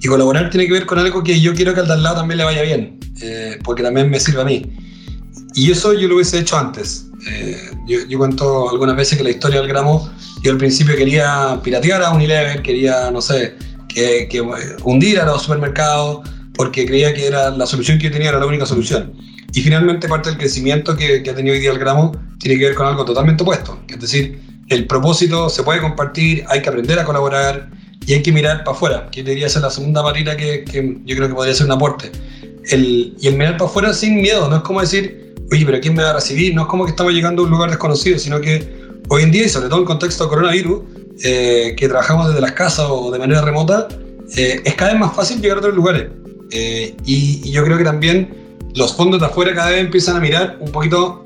Y 0.01 0.07
colaborar 0.07 0.49
tiene 0.49 0.65
que 0.65 0.73
ver 0.73 0.85
con 0.85 0.97
algo 0.97 1.23
que 1.23 1.39
yo 1.39 1.53
quiero 1.53 1.73
que 1.73 1.81
al 1.81 1.87
de 1.87 1.93
al 1.93 2.03
lado 2.03 2.17
también 2.17 2.39
le 2.39 2.43
vaya 2.43 2.63
bien, 2.63 2.99
eh, 3.21 3.59
porque 3.63 3.83
también 3.83 4.09
me 4.09 4.19
sirve 4.19 4.41
a 4.41 4.45
mí. 4.45 4.65
Y 5.53 5.71
eso 5.71 5.93
yo 5.93 6.07
lo 6.07 6.15
hubiese 6.15 6.39
hecho 6.39 6.57
antes. 6.57 7.05
Eh, 7.29 7.69
yo, 7.87 7.99
yo, 8.07 8.17
cuento 8.17 8.69
algunas 8.69 8.95
veces 8.95 9.17
que 9.17 9.23
la 9.23 9.29
historia 9.29 9.59
del 9.59 9.69
gramo, 9.69 10.11
yo 10.41 10.51
al 10.51 10.57
principio 10.57 10.95
quería 10.95 11.59
piratear 11.63 12.01
a 12.01 12.11
Unilever, 12.11 12.63
quería, 12.63 13.11
no 13.11 13.21
sé, 13.21 13.53
que, 13.87 14.27
que 14.27 14.41
hundir 14.83 15.19
a 15.19 15.25
los 15.25 15.43
supermercados, 15.43 16.27
porque 16.55 16.87
creía 16.87 17.13
que 17.13 17.27
era 17.27 17.51
la 17.51 17.67
solución 17.67 17.99
que 17.99 18.05
yo 18.05 18.11
tenía 18.11 18.29
era 18.29 18.39
la 18.39 18.47
única 18.47 18.65
solución. 18.65 19.13
Y 19.53 19.61
finalmente 19.61 20.07
parte 20.07 20.29
del 20.29 20.37
crecimiento 20.37 20.95
que, 20.95 21.23
que, 21.23 21.29
ha 21.29 21.35
tenido 21.35 21.53
hoy 21.55 21.61
día 21.61 21.71
el 21.71 21.79
gramo 21.79 22.11
tiene 22.39 22.57
que 22.57 22.65
ver 22.65 22.75
con 22.75 22.87
algo 22.87 23.03
totalmente 23.05 23.43
opuesto. 23.43 23.79
Es 23.87 23.99
decir, 23.99 24.41
el 24.69 24.87
propósito 24.87 25.49
se 25.49 25.63
puede 25.63 25.81
compartir, 25.81 26.45
hay 26.47 26.61
que 26.61 26.69
aprender 26.69 26.97
a 26.99 27.03
colaborar 27.03 27.69
y 28.05 28.13
hay 28.13 28.21
que 28.21 28.31
mirar 28.31 28.63
para 28.63 28.75
afuera, 28.75 29.09
que 29.11 29.23
debería 29.23 29.49
ser 29.49 29.61
la 29.61 29.69
segunda 29.69 30.01
patita 30.01 30.35
que, 30.35 30.63
que, 30.63 30.97
yo 31.05 31.15
creo 31.15 31.27
que 31.27 31.35
podría 31.35 31.53
ser 31.53 31.65
un 31.65 31.73
aporte. 31.73 32.11
El, 32.69 33.15
y 33.19 33.27
el 33.27 33.35
mirar 33.35 33.57
para 33.57 33.69
afuera 33.69 33.93
sin 33.93 34.21
miedo, 34.21 34.49
no 34.49 34.57
es 34.57 34.61
como 34.61 34.81
decir, 34.81 35.35
oye, 35.51 35.65
pero 35.65 35.79
¿quién 35.81 35.93
me 35.93 36.03
va 36.03 36.11
a 36.11 36.13
recibir? 36.13 36.55
No 36.55 36.63
es 36.63 36.67
como 36.67 36.85
que 36.85 36.91
estamos 36.91 37.13
llegando 37.13 37.41
a 37.41 37.45
un 37.45 37.51
lugar 37.51 37.69
desconocido, 37.69 38.17
sino 38.17 38.39
que 38.39 38.65
hoy 39.09 39.23
en 39.23 39.31
día, 39.31 39.45
y 39.45 39.49
sobre 39.49 39.67
todo 39.67 39.79
en 39.79 39.85
contexto 39.85 40.23
de 40.23 40.29
coronavirus, 40.29 40.81
eh, 41.23 41.75
que 41.77 41.87
trabajamos 41.87 42.29
desde 42.29 42.41
las 42.41 42.53
casas 42.53 42.87
o 42.89 43.11
de 43.11 43.19
manera 43.19 43.41
remota, 43.41 43.87
eh, 44.35 44.61
es 44.63 44.75
cada 44.75 44.91
vez 44.91 44.99
más 44.99 45.15
fácil 45.15 45.41
llegar 45.41 45.57
a 45.57 45.59
otros 45.59 45.75
lugares. 45.75 46.07
Eh, 46.51 46.95
y, 47.05 47.41
y 47.43 47.51
yo 47.51 47.63
creo 47.63 47.77
que 47.77 47.83
también 47.83 48.40
los 48.75 48.95
fondos 48.95 49.19
de 49.19 49.25
afuera 49.25 49.53
cada 49.53 49.71
vez 49.71 49.81
empiezan 49.81 50.17
a 50.17 50.19
mirar 50.19 50.57
un 50.59 50.71
poquito. 50.71 51.23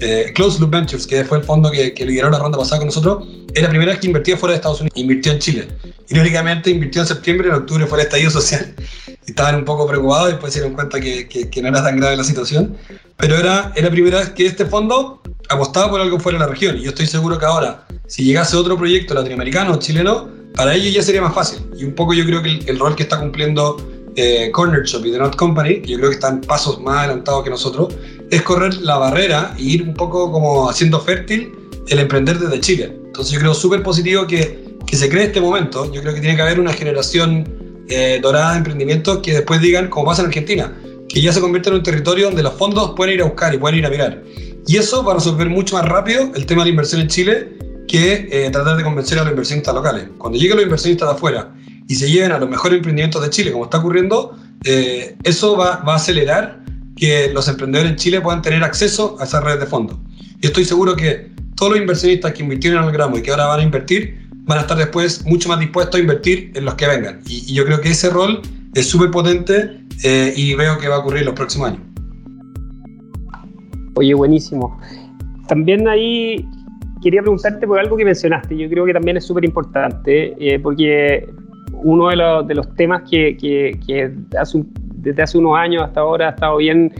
Eh, 0.00 0.32
Close 0.34 0.60
Loop 0.60 0.70
Ventures, 0.70 1.06
que 1.06 1.24
fue 1.24 1.38
el 1.38 1.44
fondo 1.44 1.70
que, 1.72 1.92
lideró 2.06 2.30
la 2.30 2.38
ronda 2.38 2.56
pasada 2.56 2.78
con 2.78 2.86
nosotros, 2.86 3.26
era 3.52 3.64
la 3.64 3.70
primera 3.70 3.90
vez 3.92 4.00
que 4.00 4.06
invertía 4.06 4.36
fuera 4.36 4.52
de 4.52 4.56
Estados 4.56 4.80
Unidos, 4.80 4.96
invirtió 4.96 5.32
en 5.32 5.38
Chile. 5.40 5.68
Irónicamente, 6.08 6.70
invirtió 6.70 7.02
en 7.02 7.08
septiembre, 7.08 7.48
en 7.48 7.54
octubre 7.54 7.84
fue 7.86 7.98
el 7.98 8.04
estallido 8.04 8.30
social. 8.30 8.74
Estaban 9.26 9.56
un 9.56 9.64
poco 9.64 9.86
preocupados, 9.86 10.28
después 10.28 10.52
se 10.52 10.60
dieron 10.60 10.74
cuenta 10.74 11.00
que, 11.00 11.28
que, 11.28 11.62
no 11.62 11.68
era 11.68 11.82
tan 11.82 11.96
grave 11.96 12.16
la 12.16 12.24
situación. 12.24 12.76
Pero 13.16 13.36
era, 13.36 13.72
era 13.74 13.86
la 13.86 13.90
primera 13.90 14.18
vez 14.20 14.30
que 14.30 14.46
este 14.46 14.64
fondo 14.64 15.20
apostaba 15.48 15.90
por 15.90 16.00
algo 16.00 16.20
fuera 16.20 16.38
de 16.38 16.44
la 16.44 16.50
región. 16.50 16.78
Y 16.78 16.82
yo 16.82 16.90
estoy 16.90 17.06
seguro 17.06 17.38
que 17.38 17.44
ahora, 17.44 17.86
si 18.06 18.24
llegase 18.24 18.56
otro 18.56 18.76
proyecto 18.76 19.14
latinoamericano 19.14 19.72
o 19.72 19.78
chileno, 19.78 20.28
para 20.54 20.74
ellos 20.74 20.94
ya 20.94 21.02
sería 21.02 21.22
más 21.22 21.34
fácil. 21.34 21.58
Y 21.76 21.84
un 21.84 21.94
poco 21.94 22.14
yo 22.14 22.24
creo 22.24 22.42
que 22.42 22.60
el 22.66 22.78
rol 22.78 22.96
que 22.96 23.02
está 23.02 23.18
cumpliendo 23.18 23.76
eh, 24.16 24.50
Corner 24.52 24.82
Shop 24.84 25.04
y 25.06 25.12
The 25.12 25.18
Not 25.18 25.36
Company, 25.36 25.80
que 25.82 25.92
yo 25.92 25.98
creo 25.98 26.10
que 26.10 26.16
están 26.16 26.40
pasos 26.40 26.80
más 26.80 27.04
adelantados 27.04 27.44
que 27.44 27.50
nosotros, 27.50 27.94
es 28.30 28.42
correr 28.42 28.74
la 28.78 28.98
barrera 28.98 29.54
e 29.58 29.62
ir 29.62 29.82
un 29.82 29.94
poco 29.94 30.30
como 30.30 30.68
haciendo 30.68 31.00
fértil 31.00 31.52
el 31.88 31.98
emprender 31.98 32.38
desde 32.38 32.60
Chile. 32.60 32.92
Entonces 33.06 33.32
yo 33.32 33.40
creo 33.40 33.54
súper 33.54 33.82
positivo 33.82 34.26
que, 34.26 34.76
que, 34.86 34.96
se 34.96 35.08
cree 35.08 35.24
este 35.24 35.40
momento. 35.40 35.90
Yo 35.92 36.00
creo 36.02 36.14
que 36.14 36.20
tiene 36.20 36.36
que 36.36 36.42
haber 36.42 36.60
una 36.60 36.72
generación 36.72 37.84
eh, 37.88 38.18
dorada 38.22 38.52
de 38.52 38.58
emprendimientos 38.58 39.18
que 39.18 39.32
después 39.32 39.60
digan, 39.60 39.88
como 39.88 40.06
pasa 40.06 40.22
en 40.22 40.28
Argentina, 40.28 40.76
que 41.08 41.22
ya 41.22 41.32
se 41.32 41.40
convierte 41.40 41.70
en 41.70 41.76
un 41.76 41.82
territorio 41.82 42.26
donde 42.26 42.42
los 42.42 42.54
fondos 42.54 42.92
pueden 42.94 43.14
ir 43.14 43.22
a 43.22 43.24
buscar 43.24 43.54
y 43.54 43.58
pueden 43.58 43.78
ir 43.78 43.86
a 43.86 43.90
mirar. 43.90 44.22
Y 44.66 44.76
eso 44.76 45.02
va 45.02 45.12
a 45.12 45.14
resolver 45.16 45.48
mucho 45.48 45.76
más 45.76 45.86
rápido 45.86 46.30
el 46.34 46.44
tema 46.44 46.62
de 46.62 46.66
la 46.66 46.70
inversión 46.70 47.00
en 47.00 47.08
Chile 47.08 47.58
que 47.88 48.28
eh, 48.30 48.50
tratar 48.50 48.76
de 48.76 48.84
convencer 48.84 49.18
a 49.18 49.22
los 49.22 49.30
inversionistas 49.30 49.74
locales. 49.74 50.08
Cuando 50.18 50.38
lleguen 50.38 50.56
los 50.56 50.64
inversionistas 50.64 51.08
de 51.08 51.14
afuera 51.14 51.54
y 51.88 51.94
se 51.94 52.10
lleven 52.10 52.32
a 52.32 52.38
los 52.38 52.48
mejores 52.48 52.76
emprendimientos 52.76 53.22
de 53.22 53.30
Chile, 53.30 53.50
como 53.50 53.64
está 53.64 53.78
ocurriendo, 53.78 54.36
eh, 54.64 55.16
eso 55.24 55.56
va, 55.56 55.78
va, 55.78 55.94
a 55.94 55.96
acelerar 55.96 56.60
que 56.96 57.30
los 57.32 57.48
emprendedores 57.48 57.92
en 57.92 57.96
Chile 57.96 58.20
puedan 58.20 58.42
tener 58.42 58.62
acceso 58.62 59.16
a 59.18 59.24
esas 59.24 59.42
redes 59.42 59.60
de 59.60 59.66
fondos. 59.66 59.96
Y 60.40 60.46
estoy 60.46 60.64
seguro 60.64 60.94
que 60.94 61.30
todos 61.56 61.72
los 61.72 61.80
inversionistas 61.80 62.32
que 62.32 62.42
invirtieron 62.42 62.82
en 62.82 62.88
el 62.88 62.94
gramo 62.94 63.18
y 63.18 63.22
que 63.22 63.30
ahora 63.30 63.46
van 63.46 63.60
a 63.60 63.62
invertir, 63.62 64.18
van 64.44 64.58
a 64.58 64.60
estar 64.62 64.76
después 64.76 65.24
mucho 65.26 65.48
más 65.48 65.58
dispuestos 65.58 65.96
a 65.96 66.00
invertir 66.00 66.52
en 66.54 66.64
los 66.64 66.74
que 66.74 66.86
vengan. 66.86 67.20
Y, 67.26 67.54
yo 67.54 67.64
creo 67.64 67.80
que 67.80 67.90
ese 67.90 68.10
rol 68.10 68.42
es 68.74 68.86
súper 68.86 69.10
potente 69.10 69.80
eh, 70.04 70.32
y 70.36 70.54
veo 70.54 70.78
que 70.78 70.88
va 70.88 70.96
a 70.96 70.98
ocurrir 70.98 71.20
en 71.20 71.26
los 71.26 71.34
próximos 71.34 71.70
años. 71.70 71.82
Oye, 73.94 74.14
buenísimo. 74.14 74.78
También 75.48 75.88
ahí 75.88 76.46
quería 77.02 77.22
preguntarte 77.22 77.66
por 77.66 77.78
algo 77.78 77.96
que 77.96 78.04
mencionaste. 78.04 78.56
Yo 78.56 78.68
creo 78.68 78.84
que 78.84 78.92
también 78.92 79.16
es 79.16 79.24
súper 79.24 79.44
importante, 79.44 80.34
eh, 80.38 80.58
porque 80.60 81.26
uno 81.82 82.08
de 82.08 82.54
los, 82.54 82.74
temas 82.74 83.02
que, 83.08 83.36
que, 83.36 84.12
hace 84.38 84.64
desde 84.98 85.22
hace 85.22 85.38
unos 85.38 85.56
años 85.56 85.82
hasta 85.82 86.00
ahora 86.00 86.28
ha 86.28 86.30
estado 86.30 86.56
bien, 86.56 86.92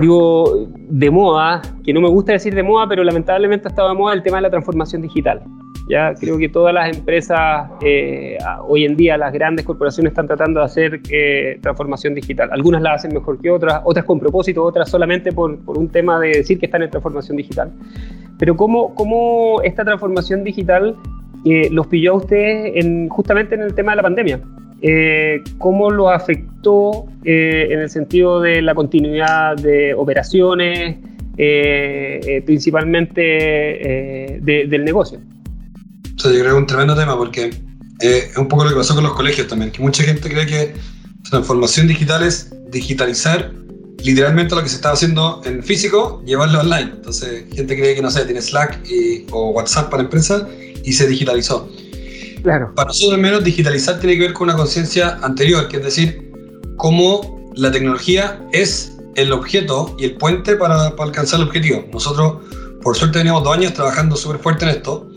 digo, 0.00 0.68
de 0.76 1.10
moda, 1.10 1.62
que 1.84 1.92
no 1.92 2.00
me 2.00 2.08
gusta 2.08 2.32
decir 2.32 2.54
de 2.54 2.62
moda, 2.62 2.86
pero 2.88 3.02
lamentablemente 3.02 3.68
ha 3.68 3.70
estado 3.70 3.88
de 3.88 3.94
moda 3.94 4.14
el 4.14 4.22
tema 4.22 4.36
de 4.36 4.42
la 4.42 4.50
transformación 4.50 5.02
digital. 5.02 5.42
Ya 5.88 6.14
creo 6.14 6.38
que 6.38 6.48
todas 6.48 6.72
las 6.72 6.96
empresas 6.96 7.68
eh, 7.80 8.38
hoy 8.68 8.84
en 8.84 8.96
día, 8.96 9.16
las 9.16 9.32
grandes 9.32 9.66
corporaciones 9.66 10.12
están 10.12 10.28
tratando 10.28 10.60
de 10.60 10.66
hacer 10.66 11.00
eh, 11.10 11.58
transformación 11.60 12.14
digital. 12.14 12.48
Algunas 12.52 12.80
la 12.80 12.94
hacen 12.94 13.12
mejor 13.12 13.40
que 13.40 13.50
otras, 13.50 13.80
otras 13.84 14.04
con 14.04 14.20
propósito, 14.20 14.62
otras 14.62 14.88
solamente 14.88 15.32
por, 15.32 15.58
un 15.66 15.88
tema 15.88 16.20
de 16.20 16.28
decir 16.28 16.60
que 16.60 16.66
están 16.66 16.82
en 16.82 16.90
transformación 16.90 17.36
digital. 17.36 17.72
Pero 18.38 18.56
cómo 18.56 19.60
esta 19.64 19.84
transformación 19.84 20.44
digital 20.44 20.96
los 21.44 21.86
pilló 21.86 22.12
a 22.12 22.16
ustedes 22.16 22.72
en, 22.76 23.08
justamente 23.08 23.54
en 23.54 23.62
el 23.62 23.74
tema 23.74 23.92
de 23.92 23.96
la 23.96 24.02
pandemia. 24.02 24.40
¿Cómo 25.58 25.90
lo 25.90 26.08
afectó 26.10 27.06
en 27.24 27.78
el 27.80 27.90
sentido 27.90 28.40
de 28.40 28.62
la 28.62 28.74
continuidad 28.74 29.56
de 29.56 29.94
operaciones, 29.94 30.96
principalmente 32.46 34.40
del 34.42 34.84
negocio? 34.84 35.20
yo 36.16 36.30
creo 36.30 36.42
que 36.42 36.48
es 36.48 36.54
un 36.54 36.66
tremendo 36.66 36.94
tema 36.94 37.16
porque 37.16 37.50
es 38.00 38.36
un 38.36 38.48
poco 38.48 38.64
lo 38.64 38.70
que 38.70 38.76
pasó 38.76 38.94
con 38.94 39.04
los 39.04 39.14
colegios 39.14 39.48
también, 39.48 39.70
que 39.70 39.82
mucha 39.82 40.02
gente 40.02 40.28
cree 40.30 40.46
que 40.46 40.74
transformación 41.28 41.86
digital 41.86 42.22
es 42.22 42.52
digitalizar 42.70 43.52
literalmente 44.04 44.54
lo 44.54 44.62
que 44.62 44.68
se 44.68 44.76
estaba 44.76 44.94
haciendo 44.94 45.40
en 45.44 45.62
físico, 45.62 46.22
llevarlo 46.24 46.60
online. 46.60 46.92
Entonces, 46.94 47.44
gente 47.54 47.76
cree 47.76 47.94
que, 47.94 48.02
no 48.02 48.10
sé, 48.10 48.24
tiene 48.24 48.40
Slack 48.40 48.80
o 49.30 49.50
WhatsApp 49.50 49.90
para 49.90 50.02
empresa 50.02 50.48
y 50.84 50.92
se 50.92 51.06
digitalizó. 51.06 51.68
Claro. 52.42 52.72
Para 52.74 52.88
nosotros, 52.88 53.14
al 53.14 53.20
menos, 53.20 53.44
digitalizar 53.44 54.00
tiene 54.00 54.16
que 54.16 54.22
ver 54.22 54.32
con 54.32 54.48
una 54.48 54.56
conciencia 54.56 55.18
anterior, 55.22 55.68
que 55.68 55.76
es 55.76 55.84
decir, 55.84 56.32
cómo 56.76 57.50
la 57.54 57.70
tecnología 57.70 58.40
es 58.52 58.96
el 59.16 59.32
objeto 59.32 59.94
y 59.98 60.04
el 60.04 60.16
puente 60.16 60.56
para, 60.56 60.96
para 60.96 61.08
alcanzar 61.08 61.40
el 61.40 61.46
objetivo. 61.46 61.84
Nosotros, 61.92 62.38
por 62.82 62.96
suerte, 62.96 63.18
teníamos 63.18 63.44
dos 63.44 63.56
años 63.56 63.74
trabajando 63.74 64.16
súper 64.16 64.40
fuerte 64.40 64.64
en 64.64 64.70
esto 64.70 65.10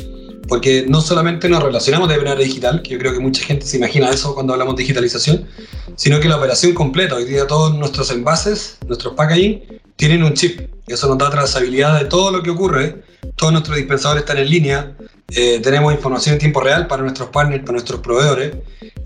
porque 0.53 0.85
no 0.87 1.01
solamente 1.01 1.49
nos 1.49 1.63
relacionamos 1.63 2.07
de 2.07 2.17
manera 2.17 2.35
digital, 2.35 2.83
que 2.83 2.91
yo 2.91 2.99
creo 2.99 3.11
que 3.11 3.17
mucha 3.17 3.43
gente 3.43 3.65
se 3.65 3.77
imagina 3.77 4.11
eso 4.11 4.35
cuando 4.35 4.53
hablamos 4.53 4.75
de 4.75 4.83
digitalización, 4.83 5.47
sino 5.95 6.19
que 6.19 6.29
la 6.29 6.37
operación 6.37 6.75
completa, 6.75 7.15
hoy 7.15 7.25
día 7.25 7.47
todos 7.47 7.73
nuestros 7.73 8.11
envases, 8.11 8.77
nuestros 8.85 9.15
packaging, 9.15 9.63
tienen 9.95 10.21
un 10.21 10.35
chip. 10.35 10.61
Y 10.87 10.93
eso 10.93 11.07
nos 11.07 11.17
da 11.17 11.31
trazabilidad 11.31 11.97
de 11.97 12.05
todo 12.05 12.29
lo 12.29 12.43
que 12.43 12.51
ocurre. 12.51 13.01
Todos 13.35 13.51
nuestros 13.51 13.77
dispensadores 13.77 14.21
están 14.21 14.37
en 14.37 14.47
línea. 14.47 14.95
Eh, 15.31 15.59
tenemos 15.63 15.91
información 15.91 16.33
en 16.33 16.39
tiempo 16.39 16.61
real 16.61 16.85
para 16.85 17.01
nuestros 17.01 17.29
partners, 17.29 17.61
para 17.61 17.71
nuestros 17.71 18.01
proveedores. 18.01 18.55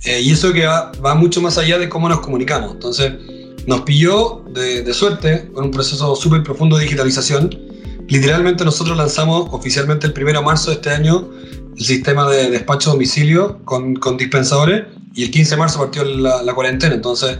Eh, 0.04 0.20
y 0.20 0.32
eso 0.32 0.52
que 0.52 0.66
va, 0.66 0.92
va, 1.06 1.16
mucho 1.16 1.40
más 1.40 1.58
allá 1.58 1.80
de 1.80 1.88
cómo 1.88 2.10
nos 2.10 2.20
comunicamos. 2.20 2.74
Entonces, 2.74 3.14
nos 3.66 3.84
pilló 3.84 4.44
de, 4.50 4.84
de 4.84 4.94
suerte 4.94 5.50
con 5.54 5.64
un 5.64 5.72
proceso 5.72 6.14
súper 6.18 6.44
profundo 6.44 6.76
de 6.76 6.84
digitalización 6.84 7.67
Literalmente 8.08 8.64
nosotros 8.64 8.98
lanzamos 8.98 9.50
oficialmente 9.52 10.08
el 10.08 10.14
1 10.16 10.34
de 10.34 10.42
marzo 10.42 10.70
de 10.70 10.76
este 10.76 10.90
año 10.92 11.30
el 11.78 11.86
sistema 11.86 12.30
de 12.30 12.50
despacho 12.50 12.90
a 12.90 12.94
domicilio 12.94 13.64
con, 13.64 13.96
dispensadores 14.18 14.86
y 15.14 15.24
el 15.24 15.32
15 15.32 15.52
de 15.52 15.58
marzo 15.58 15.80
partió 15.80 16.04
la, 16.04 16.54
cuarentena, 16.54 16.96
entonces 16.96 17.38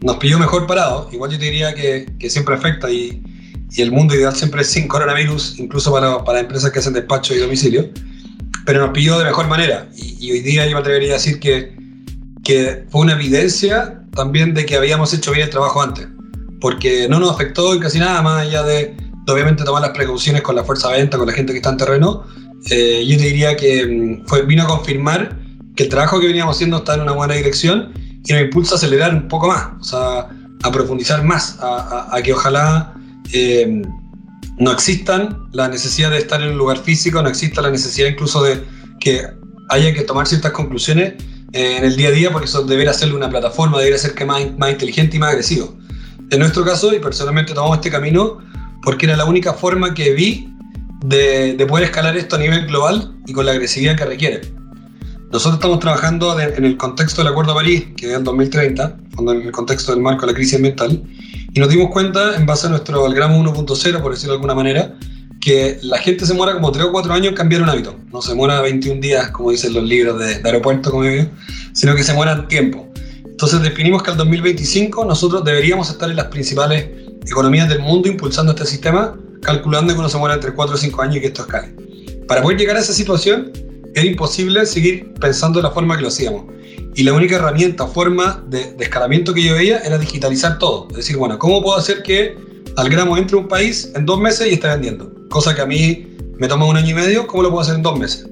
nos 0.00 0.16
pilló 0.16 0.38
mejor 0.38 0.66
parado. 0.66 1.08
Igual 1.12 1.30
yo 1.30 1.38
te 1.38 1.46
diría 1.46 1.74
que, 1.74 2.06
que 2.18 2.30
siempre 2.30 2.54
afecta 2.54 2.90
y, 2.90 3.22
y, 3.72 3.82
el 3.82 3.90
mundo 3.90 4.14
ideal 4.14 4.34
siempre 4.34 4.62
es 4.62 4.68
sin 4.68 4.88
coronavirus, 4.88 5.58
incluso 5.58 5.90
para, 5.90 6.22
para 6.22 6.40
empresas 6.40 6.70
que 6.70 6.80
hacen 6.80 6.92
despacho 6.92 7.34
y 7.34 7.38
domicilio, 7.38 7.88
pero 8.66 8.80
nos 8.80 8.90
pilló 8.90 9.18
de 9.18 9.24
mejor 9.24 9.48
manera. 9.48 9.88
Y, 9.96 10.26
y 10.26 10.32
hoy 10.32 10.40
día 10.40 10.66
yo 10.66 10.72
me 10.72 10.80
atrevería 10.80 11.12
a 11.12 11.14
decir 11.14 11.40
que, 11.40 11.74
que 12.44 12.84
fue 12.90 13.02
una 13.02 13.12
evidencia 13.12 14.02
también 14.14 14.52
de 14.52 14.66
que 14.66 14.76
habíamos 14.76 15.14
hecho 15.14 15.32
bien 15.32 15.44
el 15.44 15.50
trabajo 15.50 15.80
antes, 15.80 16.06
porque 16.60 17.08
no 17.08 17.20
nos 17.20 17.30
afectó 17.30 17.78
casi 17.80 17.98
nada 17.98 18.20
más 18.20 18.42
allá 18.42 18.62
de 18.64 18.94
obviamente 19.32 19.64
tomar 19.64 19.82
las 19.82 19.90
precauciones 19.90 20.42
con 20.42 20.56
la 20.56 20.64
fuerza 20.64 20.90
de 20.90 20.98
venta, 20.98 21.18
con 21.18 21.26
la 21.26 21.32
gente 21.32 21.52
que 21.52 21.58
está 21.58 21.70
en 21.70 21.76
terreno, 21.76 22.24
eh, 22.70 23.04
yo 23.06 23.16
te 23.16 23.24
diría 23.24 23.56
que 23.56 23.86
mm, 23.86 24.46
vino 24.46 24.64
a 24.64 24.66
confirmar 24.66 25.38
que 25.76 25.84
el 25.84 25.88
trabajo 25.88 26.20
que 26.20 26.26
veníamos 26.26 26.56
haciendo 26.56 26.78
está 26.78 26.94
en 26.94 27.02
una 27.02 27.12
buena 27.12 27.34
dirección 27.34 27.92
y 28.24 28.32
nos 28.32 28.42
impulsa 28.42 28.74
a 28.74 28.78
acelerar 28.78 29.14
un 29.14 29.28
poco 29.28 29.48
más, 29.48 29.68
o 29.80 29.84
sea, 29.84 30.28
a 30.62 30.72
profundizar 30.72 31.22
más, 31.24 31.56
a, 31.60 32.18
que 32.22 32.32
ojalá 32.32 32.94
eh, 33.32 33.82
no 34.58 34.72
existan 34.72 35.38
la 35.52 35.68
necesidad 35.68 36.10
de 36.10 36.18
estar 36.18 36.42
en 36.42 36.50
un 36.50 36.58
lugar 36.58 36.78
físico, 36.78 37.22
no 37.22 37.28
exista 37.28 37.62
la 37.62 37.70
necesidad 37.70 38.08
incluso 38.08 38.42
de 38.42 38.64
que 38.98 39.24
haya 39.68 39.94
que 39.94 40.02
tomar 40.02 40.26
ciertas 40.26 40.52
conclusiones 40.52 41.14
eh, 41.52 41.76
en 41.78 41.84
el 41.84 41.96
día 41.96 42.08
a 42.08 42.12
día, 42.12 42.32
porque 42.32 42.46
eso 42.46 42.64
debería 42.64 42.92
ser 42.92 43.14
una 43.14 43.30
plataforma, 43.30 43.78
debería 43.78 43.98
ser 43.98 44.14
que 44.14 44.24
más, 44.24 44.42
más 44.58 44.70
inteligente 44.70 45.16
y 45.16 45.20
más 45.20 45.30
agresivo. 45.30 45.76
En 46.30 46.40
nuestro 46.40 46.64
caso, 46.64 46.92
y 46.92 46.98
personalmente 46.98 47.54
tomamos 47.54 47.78
este 47.78 47.90
camino, 47.90 48.38
porque 48.88 49.04
era 49.04 49.18
la 49.18 49.26
única 49.26 49.52
forma 49.52 49.92
que 49.92 50.14
vi 50.14 50.48
de, 51.04 51.52
de, 51.52 51.66
poder 51.66 51.84
escalar 51.84 52.16
esto 52.16 52.36
a 52.36 52.38
nivel 52.38 52.66
global 52.66 53.14
y 53.26 53.34
con 53.34 53.44
la 53.44 53.52
agresividad 53.52 53.98
que 53.98 54.06
requiere. 54.06 54.40
Nosotros 55.30 55.56
estamos 55.56 55.80
trabajando 55.80 56.40
en 56.40 56.64
el 56.64 56.78
contexto 56.78 57.20
del 57.20 57.30
Acuerdo 57.30 57.52
de 57.52 57.58
París, 57.58 57.86
que 57.98 58.06
es 58.06 58.16
el 58.16 58.24
2030, 58.24 58.96
en 59.18 59.28
el 59.28 59.52
contexto 59.52 59.92
del 59.92 60.00
marco 60.00 60.24
de 60.24 60.32
la 60.32 60.34
crisis 60.34 60.54
ambiental, 60.54 61.02
y 61.52 61.60
nos 61.60 61.68
dimos 61.68 61.90
cuenta, 61.90 62.34
en 62.34 62.46
base 62.46 62.66
a 62.66 62.70
nuestro 62.70 63.04
al 63.04 63.12
gramo 63.12 63.36
1.0, 63.44 64.00
por 64.00 64.12
decirlo 64.12 64.32
de 64.32 64.36
alguna 64.36 64.54
manera, 64.54 64.96
que 65.38 65.78
la 65.82 65.98
gente 65.98 66.24
se 66.24 66.32
muera 66.32 66.54
como 66.54 66.72
3 66.72 66.86
o 66.86 66.90
4 66.90 67.12
años 67.12 67.28
en 67.28 67.34
cambiar 67.34 67.60
un 67.60 67.68
hábito. 67.68 67.94
No 68.10 68.22
se 68.22 68.34
muera 68.34 68.62
21 68.62 69.02
días, 69.02 69.28
como 69.32 69.50
dicen 69.50 69.74
los 69.74 69.84
libros 69.84 70.18
de, 70.18 70.38
de 70.38 70.48
aeropuerto, 70.48 70.90
como 70.90 71.04
yo, 71.04 71.26
sino 71.74 71.94
que 71.94 72.04
se 72.04 72.14
muera 72.14 72.32
en 72.32 72.48
tiempo. 72.48 72.90
Entonces 73.26 73.60
definimos 73.60 74.02
que 74.02 74.12
al 74.12 74.16
2025 74.16 75.04
nosotros 75.04 75.44
deberíamos 75.44 75.90
estar 75.90 76.08
en 76.08 76.16
las 76.16 76.28
principales 76.28 77.07
economías 77.26 77.68
del 77.68 77.80
mundo 77.80 78.08
impulsando 78.08 78.52
este 78.52 78.66
sistema, 78.66 79.18
calculando 79.42 79.92
que 79.92 79.98
uno 79.98 80.08
se 80.08 80.18
entre 80.18 80.52
4 80.52 80.74
o 80.74 80.78
5 80.78 81.02
años 81.02 81.16
y 81.16 81.20
que 81.20 81.26
esto 81.28 81.42
escale. 81.42 81.74
Para 82.26 82.42
poder 82.42 82.58
llegar 82.58 82.76
a 82.76 82.80
esa 82.80 82.92
situación, 82.92 83.52
era 83.94 84.04
imposible 84.04 84.64
seguir 84.66 85.14
pensando 85.14 85.58
de 85.58 85.64
la 85.64 85.70
forma 85.70 85.96
que 85.96 86.02
lo 86.02 86.08
hacíamos. 86.08 86.44
Y 86.94 87.02
la 87.02 87.12
única 87.12 87.36
herramienta, 87.36 87.86
forma 87.86 88.44
de, 88.48 88.72
de, 88.72 88.84
escalamiento 88.84 89.32
que 89.32 89.42
yo 89.42 89.54
veía 89.54 89.78
era 89.78 89.98
digitalizar 89.98 90.58
todo. 90.58 90.88
Es 90.90 90.96
decir, 90.96 91.16
bueno, 91.16 91.38
¿cómo 91.38 91.62
puedo 91.62 91.76
hacer 91.76 92.02
que 92.02 92.36
al 92.76 92.88
gramo 92.88 93.16
entre 93.16 93.36
un 93.36 93.48
país 93.48 93.92
en 93.94 94.04
dos 94.04 94.20
meses 94.20 94.48
y 94.48 94.54
esté 94.54 94.68
vendiendo? 94.68 95.12
Cosa 95.28 95.54
que 95.54 95.62
a 95.62 95.66
mí 95.66 96.16
me 96.38 96.48
toma 96.48 96.66
un 96.66 96.76
año 96.76 96.90
y 96.90 96.94
medio, 96.94 97.26
¿cómo 97.26 97.42
lo 97.42 97.50
puedo 97.50 97.62
hacer 97.62 97.74
en 97.74 97.82
dos 97.82 97.98
meses? 97.98 98.28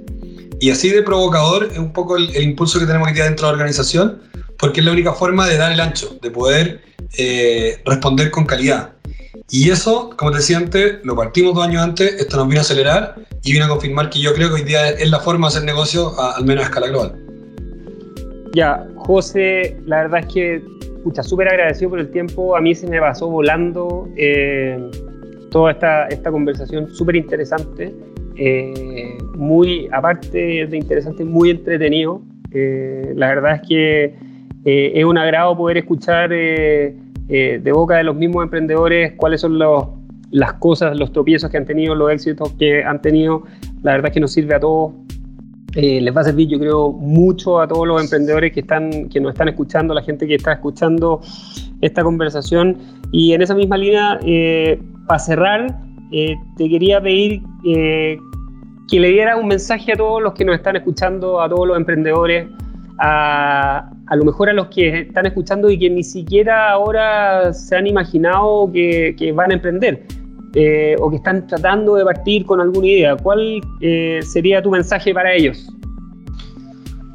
Y 0.60 0.70
así 0.70 0.88
de 0.90 1.02
provocador 1.02 1.68
es 1.70 1.78
un 1.78 1.92
poco 1.92 2.16
el, 2.16 2.34
impulso 2.40 2.78
que 2.78 2.86
tenemos 2.86 3.08
aquí 3.08 3.20
dentro 3.20 3.46
de 3.46 3.52
la 3.52 3.58
organización, 3.58 4.22
porque 4.58 4.80
es 4.80 4.86
la 4.86 4.92
única 4.92 5.12
forma 5.12 5.46
de 5.46 5.56
dar 5.56 5.72
el 5.72 5.80
ancho, 5.80 6.18
de 6.22 6.30
poder 6.30 6.80
eh, 7.18 7.80
responder 7.84 8.30
con 8.30 8.46
calidad. 8.46 8.92
Y 9.50 9.70
eso, 9.70 10.10
como 10.16 10.32
te 10.32 10.38
decía 10.38 10.56
antes, 10.56 10.98
lo 11.04 11.14
partimos 11.14 11.54
dos 11.54 11.66
años 11.66 11.82
antes, 11.82 12.14
esto 12.20 12.36
nos 12.36 12.48
vino 12.48 12.60
a 12.60 12.62
acelerar 12.62 13.14
y 13.44 13.52
vino 13.52 13.66
a 13.66 13.68
confirmar 13.68 14.10
que 14.10 14.20
yo 14.20 14.34
creo 14.34 14.48
que 14.48 14.54
hoy 14.56 14.64
día 14.64 14.90
es 14.90 15.08
la 15.08 15.20
forma 15.20 15.46
de 15.46 15.54
hacer 15.54 15.64
negocio, 15.64 16.12
al 16.18 16.44
menos 16.44 16.64
a 16.64 16.68
escala 16.68 16.88
global. 16.88 17.14
Ya, 18.54 18.86
José, 18.96 19.76
la 19.84 20.02
verdad 20.02 20.20
es 20.20 20.34
que, 20.34 20.62
pucha, 21.04 21.22
súper 21.22 21.48
agradecido 21.48 21.90
por 21.90 22.00
el 22.00 22.10
tiempo, 22.10 22.56
a 22.56 22.60
mí 22.60 22.74
se 22.74 22.88
me 22.88 22.98
pasó 22.98 23.28
volando 23.28 24.08
eh, 24.16 24.78
toda 25.50 25.72
esta, 25.72 26.08
esta 26.08 26.30
conversación 26.30 26.92
súper 26.92 27.16
interesante, 27.16 27.94
eh, 28.36 29.16
muy, 29.36 29.88
aparte 29.92 30.66
de 30.66 30.76
interesante, 30.76 31.24
muy 31.24 31.50
entretenido. 31.50 32.20
La 33.14 33.28
verdad 33.28 33.56
es 33.56 33.68
que 33.68 34.25
eh, 34.68 34.98
es 34.98 35.04
un 35.04 35.16
agrado 35.16 35.56
poder 35.56 35.76
escuchar 35.76 36.32
eh, 36.32 36.96
eh, 37.28 37.60
de 37.62 37.72
boca 37.72 37.98
de 37.98 38.02
los 38.02 38.16
mismos 38.16 38.42
emprendedores 38.42 39.12
cuáles 39.16 39.40
son 39.40 39.60
los, 39.60 39.86
las 40.32 40.54
cosas, 40.54 40.98
los 40.98 41.12
tropiezos 41.12 41.48
que 41.50 41.56
han 41.56 41.64
tenido, 41.64 41.94
los 41.94 42.10
éxitos 42.10 42.52
que 42.58 42.82
han 42.82 43.00
tenido. 43.00 43.44
La 43.84 43.92
verdad 43.92 44.08
es 44.08 44.14
que 44.14 44.20
nos 44.20 44.32
sirve 44.32 44.56
a 44.56 44.60
todos. 44.60 44.92
les 45.76 46.14
va 46.14 46.22
a 46.22 46.24
servir, 46.24 46.48
yo 46.48 46.58
creo, 46.58 46.90
mucho 46.90 47.60
a 47.60 47.68
todos 47.68 47.86
los 47.86 48.02
emprendedores 48.02 48.52
que, 48.52 48.60
están, 48.60 49.08
que 49.08 49.20
nos 49.20 49.34
están 49.34 49.46
escuchando, 49.46 49.94
la 49.94 50.02
gente 50.02 50.26
que 50.26 50.34
está 50.34 50.54
escuchando 50.54 51.20
esta 51.80 52.02
conversación. 52.02 52.76
Y 53.12 53.34
en 53.34 53.42
esa 53.42 53.54
misma 53.54 53.76
línea, 53.76 54.18
para 55.06 55.18
cerrar, 55.20 55.78
te 56.10 56.68
quería 56.68 57.00
pedir 57.00 57.40
que 57.62 59.00
le 59.00 59.08
diera 59.10 59.36
un 59.36 59.46
mensaje 59.46 59.92
a 59.92 59.96
todos 59.96 60.20
los 60.20 60.32
que 60.32 60.44
nos 60.44 60.56
están 60.56 60.74
escuchando, 60.74 61.40
a 61.40 61.48
todos 61.48 61.68
los 61.68 61.76
emprendedores, 61.76 62.48
a, 62.98 63.92
a 64.06 64.16
lo 64.16 64.24
mejor 64.24 64.48
a 64.48 64.52
los 64.52 64.68
que 64.68 65.00
están 65.00 65.26
escuchando 65.26 65.70
y 65.70 65.78
que 65.78 65.90
ni 65.90 66.04
siquiera 66.04 66.70
ahora 66.70 67.52
se 67.52 67.76
han 67.76 67.86
imaginado 67.86 68.70
que, 68.72 69.32
van 69.34 69.50
a 69.50 69.54
emprender 69.54 70.06
eh, 70.54 70.96
o 71.00 71.10
que 71.10 71.16
están 71.16 71.46
tratando 71.46 71.96
de 71.96 72.04
partir 72.04 72.46
con 72.46 72.60
alguna 72.60 72.86
idea. 72.86 73.16
¿Cuál 73.16 73.60
eh, 73.80 74.20
sería 74.22 74.62
tu 74.62 74.70
mensaje 74.70 75.12
para 75.12 75.34
ellos? 75.34 75.66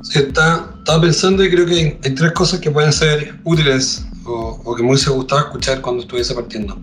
Sí, 0.03 0.19
estaba 0.19 1.01
pensando 1.01 1.43
y 1.43 1.49
creo 1.49 1.65
que 1.65 1.97
hay 2.03 2.15
tres 2.15 2.31
cosas 2.33 2.59
que 2.59 2.69
pueden 2.69 2.91
ser 2.91 3.35
útiles 3.43 4.05
o, 4.25 4.59
o 4.63 4.75
que 4.75 4.83
me 4.83 4.89
hubiese 4.89 5.09
gustado 5.11 5.41
escuchar 5.41 5.81
cuando 5.81 6.01
estuviese 6.01 6.33
partiendo. 6.33 6.77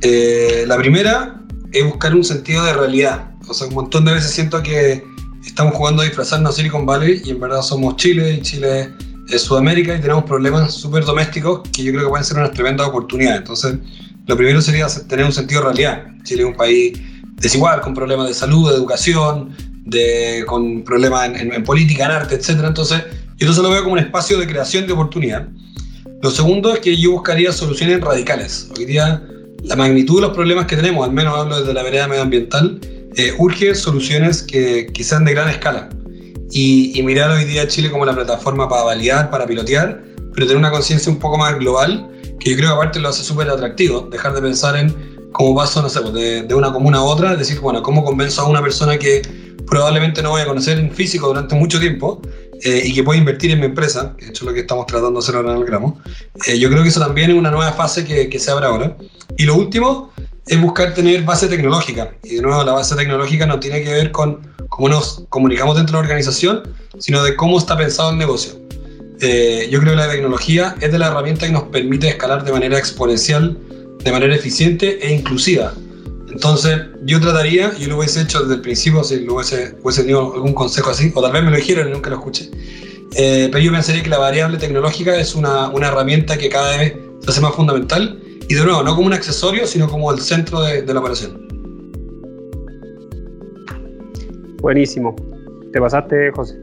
Eh, 0.00 0.64
la 0.66 0.76
primera 0.76 1.40
es 1.72 1.84
buscar 1.84 2.14
un 2.14 2.24
sentido 2.24 2.64
de 2.64 2.72
realidad. 2.72 3.30
O 3.48 3.54
sea, 3.54 3.68
un 3.68 3.74
montón 3.74 4.04
de 4.04 4.12
veces 4.12 4.32
siento 4.32 4.62
que 4.62 5.02
estamos 5.46 5.74
jugando 5.74 6.02
a 6.02 6.04
disfrazarnos 6.04 6.50
a 6.50 6.56
Silicon 6.56 6.84
Valley 6.84 7.22
y 7.24 7.30
en 7.30 7.40
verdad 7.40 7.62
somos 7.62 7.96
Chile 7.96 8.34
y 8.34 8.42
Chile 8.42 8.92
es 9.28 9.42
Sudamérica 9.42 9.94
y 9.94 10.00
tenemos 10.00 10.24
problemas 10.24 10.74
súper 10.74 11.04
domésticos 11.04 11.62
que 11.72 11.82
yo 11.82 11.92
creo 11.92 12.04
que 12.04 12.10
pueden 12.10 12.24
ser 12.24 12.38
una 12.38 12.50
tremenda 12.50 12.86
oportunidad. 12.86 13.36
Entonces, 13.36 13.76
lo 14.26 14.36
primero 14.36 14.60
sería 14.60 14.86
tener 15.08 15.24
un 15.24 15.32
sentido 15.32 15.60
de 15.60 15.66
realidad. 15.66 16.04
Chile 16.24 16.42
es 16.42 16.48
un 16.48 16.56
país 16.56 16.98
desigual, 17.36 17.80
con 17.80 17.94
problemas 17.94 18.28
de 18.28 18.34
salud, 18.34 18.70
de 18.70 18.76
educación, 18.76 19.54
de, 19.84 20.44
con 20.46 20.82
problemas 20.82 21.28
en, 21.28 21.52
en, 21.52 21.64
política, 21.64 22.06
en 22.06 22.10
arte, 22.10 22.34
etc. 22.36 22.60
Entonces, 22.64 23.02
yo 23.36 23.50
eso 23.50 23.62
lo 23.62 23.70
veo 23.70 23.82
como 23.82 23.94
un 23.94 23.98
espacio 23.98 24.38
de 24.38 24.46
creación 24.46 24.86
de 24.86 24.92
oportunidad. 24.92 25.48
Lo 26.22 26.30
segundo 26.30 26.72
es 26.72 26.80
que 26.80 26.96
yo 26.96 27.12
buscaría 27.12 27.52
soluciones 27.52 28.00
radicales. 28.00 28.70
Hoy 28.78 28.86
día, 28.86 29.22
la 29.62 29.76
magnitud 29.76 30.16
de 30.16 30.22
los 30.22 30.34
problemas 30.34 30.66
que 30.66 30.76
tenemos, 30.76 31.06
al 31.06 31.12
menos 31.12 31.36
hablo 31.36 31.58
desde 31.58 31.74
la 31.74 31.82
vereda 31.82 32.08
medioambiental, 32.08 32.80
eh, 33.16 33.32
urge 33.38 33.74
soluciones 33.74 34.42
que, 34.42 34.86
que, 34.92 35.04
sean 35.04 35.24
de 35.24 35.34
gran 35.34 35.48
escala. 35.48 35.88
Y, 36.56 36.96
y, 36.96 37.02
mirar 37.02 37.32
hoy 37.32 37.44
día 37.46 37.66
Chile 37.66 37.90
como 37.90 38.04
la 38.04 38.14
plataforma 38.14 38.68
para 38.68 38.84
validar, 38.84 39.28
para 39.28 39.44
pilotear, 39.44 40.04
pero 40.32 40.46
tener 40.46 40.56
una 40.56 40.70
conciencia 40.70 41.10
un 41.10 41.18
poco 41.18 41.36
más 41.36 41.58
global, 41.58 42.08
que 42.38 42.50
yo 42.50 42.56
creo 42.56 42.68
que 42.68 42.74
aparte 42.76 43.00
lo 43.00 43.08
hace 43.08 43.24
súper 43.24 43.50
atractivo, 43.50 44.02
dejar 44.02 44.34
de 44.34 44.40
pensar 44.40 44.76
en 44.76 44.94
cómo 45.32 45.56
paso, 45.56 45.82
no 45.82 45.88
sé, 45.88 46.00
pues, 46.00 46.14
de, 46.14 46.42
de, 46.42 46.54
una 46.54 46.72
comuna 46.72 46.98
a 46.98 47.02
otra, 47.02 47.34
decir, 47.34 47.58
bueno, 47.58 47.82
¿cómo 47.82 48.04
convenzo 48.04 48.42
a 48.42 48.46
una 48.46 48.62
persona 48.62 48.96
que 48.96 49.22
probablemente 49.66 50.22
no 50.22 50.30
voy 50.30 50.42
a 50.42 50.46
conocer 50.46 50.78
en 50.78 50.92
físico 50.92 51.26
durante 51.26 51.56
mucho 51.56 51.80
tiempo 51.80 52.22
eh, 52.62 52.82
y 52.84 52.94
que 52.94 53.02
puede 53.02 53.18
invertir 53.18 53.50
en 53.50 53.58
mi 53.58 53.66
empresa, 53.66 54.14
que 54.16 54.26
es 54.26 54.40
lo 54.40 54.54
que 54.54 54.60
estamos 54.60 54.86
tratando 54.86 55.18
de 55.18 55.24
hacer 55.24 55.34
ahora 55.34 55.54
en 55.54 55.58
el 55.58 55.64
gramo? 55.64 56.00
Eh, 56.46 56.56
yo 56.56 56.70
creo 56.70 56.84
que 56.84 56.88
eso 56.90 57.00
también 57.00 57.32
es 57.32 57.36
una 57.36 57.50
nueva 57.50 57.72
fase 57.72 58.04
que, 58.04 58.28
que 58.28 58.38
se 58.38 58.52
abre 58.52 58.66
ahora. 58.66 58.96
Y 59.36 59.42
lo 59.42 59.56
último 59.56 60.12
es 60.46 60.60
buscar 60.60 60.94
tener 60.94 61.24
base 61.24 61.48
tecnológica. 61.48 62.14
Y 62.22 62.36
de 62.36 62.42
nuevo, 62.42 62.62
la 62.62 62.74
base 62.74 62.94
tecnológica 62.94 63.44
no 63.44 63.58
tiene 63.58 63.82
que 63.82 63.90
ver 63.90 64.12
con 64.12 64.53
cómo 64.74 64.88
nos 64.88 65.22
comunicamos 65.28 65.76
dentro 65.76 65.92
de 65.92 66.02
la 66.02 66.08
organización, 66.08 66.62
sino 66.98 67.22
de 67.22 67.36
cómo 67.36 67.58
está 67.58 67.76
pensado 67.76 68.10
el 68.10 68.18
negocio. 68.18 68.54
Eh, 69.20 69.68
yo 69.70 69.78
creo 69.78 69.92
que 69.92 69.96
la 69.96 70.10
tecnología 70.10 70.74
es 70.80 70.90
de 70.90 70.98
la 70.98 71.06
herramienta 71.06 71.46
que 71.46 71.52
nos 71.52 71.62
permite 71.64 72.08
escalar 72.08 72.42
de 72.44 72.50
manera 72.50 72.76
exponencial, 72.76 73.56
de 74.02 74.10
manera 74.10 74.34
eficiente 74.34 74.98
e 75.00 75.14
inclusiva. 75.14 75.72
Entonces, 76.28 76.76
yo 77.04 77.20
trataría, 77.20 77.72
yo 77.78 77.86
lo 77.86 77.98
hubiese 77.98 78.22
hecho 78.22 78.40
desde 78.40 78.54
el 78.54 78.62
principio, 78.62 79.04
si 79.04 79.20
lo 79.20 79.34
hubiese, 79.34 79.76
hubiese 79.80 80.00
tenido 80.00 80.34
algún 80.34 80.54
consejo 80.54 80.90
así, 80.90 81.12
o 81.14 81.22
tal 81.22 81.30
vez 81.30 81.44
me 81.44 81.52
lo 81.52 81.56
dijeron 81.56 81.88
y 81.88 81.92
nunca 81.92 82.10
lo 82.10 82.16
escuché, 82.16 82.50
eh, 83.14 83.48
pero 83.52 83.62
yo 83.62 83.70
pensaría 83.70 84.02
que 84.02 84.10
la 84.10 84.18
variable 84.18 84.58
tecnológica 84.58 85.14
es 85.16 85.36
una, 85.36 85.68
una 85.68 85.86
herramienta 85.86 86.36
que 86.36 86.48
cada 86.48 86.76
vez 86.76 86.94
se 87.22 87.30
hace 87.30 87.40
más 87.40 87.54
fundamental 87.54 88.20
y 88.48 88.54
de 88.54 88.64
nuevo, 88.64 88.82
no 88.82 88.96
como 88.96 89.06
un 89.06 89.12
accesorio, 89.12 89.68
sino 89.68 89.88
como 89.88 90.10
el 90.10 90.20
centro 90.20 90.62
de, 90.62 90.82
de 90.82 90.92
la 90.92 90.98
operación. 90.98 91.43
Buenísimo. 94.64 95.14
Te 95.74 95.78
pasaste, 95.78 96.32
José. 96.32 96.54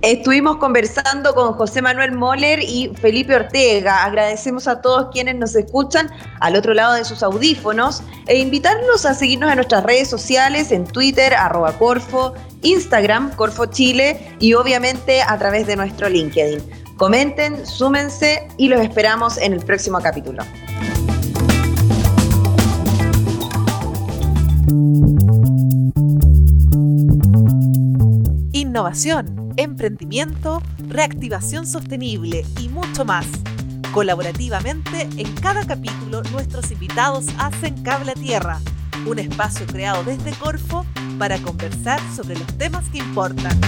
Estuvimos 0.00 0.56
conversando 0.56 1.34
con 1.34 1.52
José 1.52 1.82
Manuel 1.82 2.12
Moller 2.12 2.60
y 2.60 2.90
Felipe 2.98 3.36
Ortega. 3.36 4.04
Agradecemos 4.04 4.66
a 4.68 4.80
todos 4.80 5.08
quienes 5.12 5.34
nos 5.34 5.54
escuchan 5.54 6.08
al 6.40 6.56
otro 6.56 6.72
lado 6.72 6.94
de 6.94 7.04
sus 7.04 7.22
audífonos 7.22 8.02
e 8.26 8.38
invitarlos 8.38 9.04
a 9.04 9.12
seguirnos 9.12 9.50
en 9.50 9.56
nuestras 9.56 9.84
redes 9.84 10.08
sociales, 10.08 10.72
en 10.72 10.86
Twitter, 10.86 11.34
arroba 11.34 11.74
Corfo, 11.74 12.32
Instagram, 12.62 13.36
Corfo 13.36 13.66
Chile 13.66 14.34
y 14.38 14.54
obviamente 14.54 15.20
a 15.20 15.36
través 15.36 15.66
de 15.66 15.76
nuestro 15.76 16.08
LinkedIn. 16.08 16.62
Comenten, 16.96 17.66
súmense 17.66 18.48
y 18.56 18.68
los 18.68 18.80
esperamos 18.80 19.36
en 19.36 19.52
el 19.52 19.60
próximo 19.60 19.98
capítulo. 20.00 20.42
Innovación, 28.68 29.54
emprendimiento, 29.56 30.62
reactivación 30.88 31.66
sostenible 31.66 32.44
y 32.60 32.68
mucho 32.68 33.06
más. 33.06 33.26
Colaborativamente, 33.94 35.08
en 35.16 35.34
cada 35.36 35.66
capítulo 35.66 36.22
nuestros 36.32 36.70
invitados 36.70 37.28
hacen 37.38 37.82
Cable 37.82 38.10
a 38.10 38.14
Tierra, 38.14 38.60
un 39.06 39.20
espacio 39.20 39.66
creado 39.66 40.04
desde 40.04 40.32
Corfo 40.32 40.84
para 41.18 41.38
conversar 41.38 41.98
sobre 42.14 42.38
los 42.38 42.58
temas 42.58 42.86
que 42.90 42.98
importan. 42.98 43.58